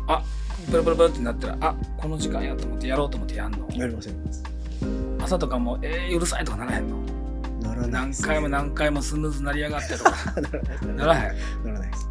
[0.07, 0.23] あ
[0.69, 3.67] ブルブルブルってなったらあこの時間やと思ってやろうと思ってやんの？
[3.73, 4.15] やりません。
[5.21, 6.97] 朝とかもえー、うるさいとかならへんの？
[7.61, 10.11] ならないね回も何回もスヌーズ鳴りやがってとか。
[10.95, 11.57] ならないです。
[11.65, 11.73] ならへん。
[11.73, 12.09] ならないです。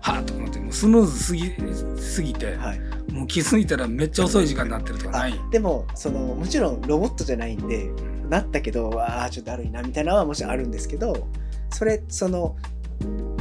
[0.00, 0.34] はっと
[0.70, 1.52] スヌーズすぎ
[1.96, 2.80] すぎて、はい。
[3.12, 7.90] もう気づいたらめっちゃ遅い時間になってるとかない、でもそのもちろんロボットじゃないんで
[8.28, 11.28] なったけどわあちょっとだるいなみたいなのはもちろんあるんですけど
[11.70, 12.56] それその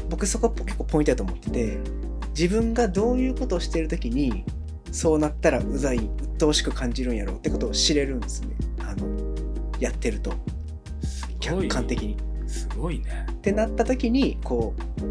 [0.10, 1.78] 僕そこ結構ポイントだと思ってて
[2.30, 4.44] 自分がどういうことをしてる時に
[4.92, 8.56] そうなったらうざい鬱陶しく感じるんやろうってことを知れるんですね。
[8.80, 9.08] あの
[9.80, 10.34] やってると。
[11.40, 12.18] 客い観的に。
[12.48, 13.28] すごいね。
[13.32, 15.02] ってなった時にこう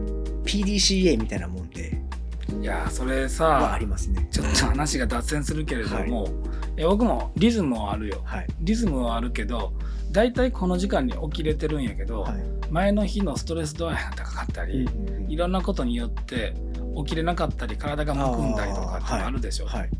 [0.45, 1.58] PDCA みたいなも
[2.61, 4.29] いやーそれはさありますね。
[4.31, 6.29] ちょっと話が脱線するけれども、
[6.77, 8.21] い、や僕もリズムはあるよ。
[8.25, 8.47] はい。
[8.61, 9.73] リズムはあるけど
[10.11, 12.43] 大体この時間に起きれてるんやけど、はい。
[12.71, 14.89] 前の日のストレス度合いが高かったり、
[15.29, 16.55] いろんなことによって
[16.97, 19.91] 起きれなかったり体がむくんだりとかってのあるでしょ、はい。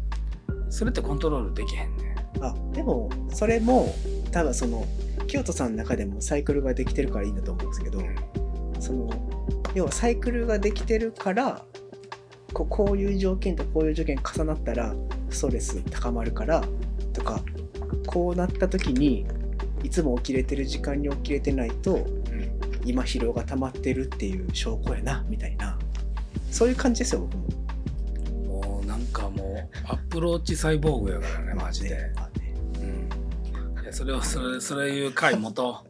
[0.69, 3.95] それってコントロールできへんねあでもそれも
[4.33, 4.85] 多分その
[5.27, 8.03] 清人さんの中でもサイクルができてるからいいんだと思うんですけど、
[8.81, 9.11] その
[9.75, 11.65] 要はサイクルができてるから
[12.53, 14.95] こうこういう条件とこういう条件重なったら
[15.31, 16.65] ストレス高まるから
[17.13, 17.41] とか
[18.07, 19.27] こうなった時に
[19.83, 22.07] いつも起きれてる時間に起きれてないと
[22.85, 25.79] 今疲労が溜まってるっていう証拠やなみたいな。
[26.51, 28.63] そういう感じですよ僕も。
[28.63, 32.13] もうなんかもうアップローチサイボーグやからねマジで、
[33.83, 35.77] いやそれをそれそれいう回元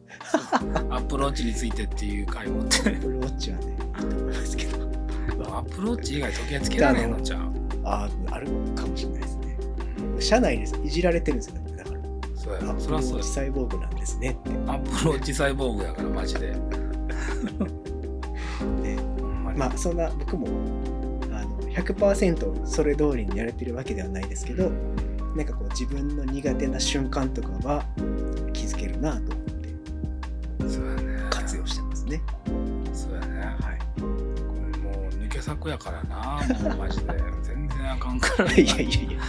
[0.89, 2.77] アップローチについてっていう回持って。
[2.77, 4.98] アップルウォッチはねいいと思いますけど
[5.31, 7.51] アップローチ以外時計つけられへんのちゃう
[7.83, 9.57] あああるかもしれないですね。
[10.19, 11.75] 社内ですいじられてるんですよね。
[11.77, 11.99] だから。
[12.35, 13.19] そうやアップろそりゃそうや。
[13.19, 14.31] ルウォッチサイボーグなんですね。
[14.31, 14.49] って。
[14.67, 16.51] アップローチサイボーグやからマジで。
[18.81, 18.97] ね。
[19.19, 19.57] ほんまに。
[19.57, 20.47] まあそんな僕も
[21.31, 24.69] あの100 100%それ通りにやれてるわけではないですけど
[25.35, 27.85] なんかこう自分の苦手な瞬間とかは
[28.53, 29.69] 気づけるなと思って
[30.67, 31.27] そうやね。
[31.29, 32.21] 活用してますね。
[35.49, 37.05] 作やからな もうマジで。
[37.41, 38.53] 全然あかんから。
[38.53, 39.19] いやいやいや。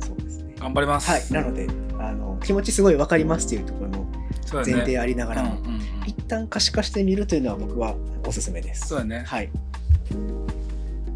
[0.00, 0.54] そうですね。
[0.58, 1.10] 頑張ります。
[1.10, 1.66] はい、なので
[1.98, 4.06] あの気持ちすごい分かりますっていうところの
[4.64, 5.42] 前提ありながら。
[5.44, 5.80] も、うんうんうん。
[6.06, 7.94] 一旦可視化してみるというのは僕は
[8.26, 8.88] おすすめです。
[8.88, 9.24] そうやね。
[9.26, 9.48] はい。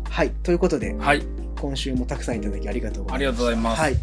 [0.09, 1.22] はい、ということではい。
[1.61, 3.18] 今週もたくさんいただきありがとうございます。
[3.18, 3.80] ありがとうございます。
[3.80, 3.96] はい。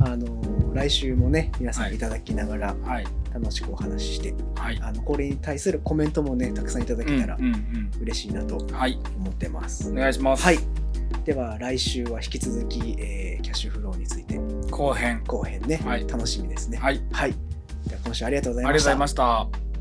[0.00, 7.38] あの来週もね皆さはいんいただきながらはい楽しくお話しして、はいあのこれに対するコメントもねたくさんいただけたら
[8.00, 9.90] 嬉しいなと思ってます。
[9.90, 10.58] お願いしますはい。
[11.24, 14.38] では来週は引き続き、えーキャッシュフローについて
[14.70, 16.78] 後編後編ね、はい楽しみですね。
[16.78, 17.32] はいはい。
[17.86, 19.22] では今週ありがとうございありがとうございました。
[19.24, 19.71] ました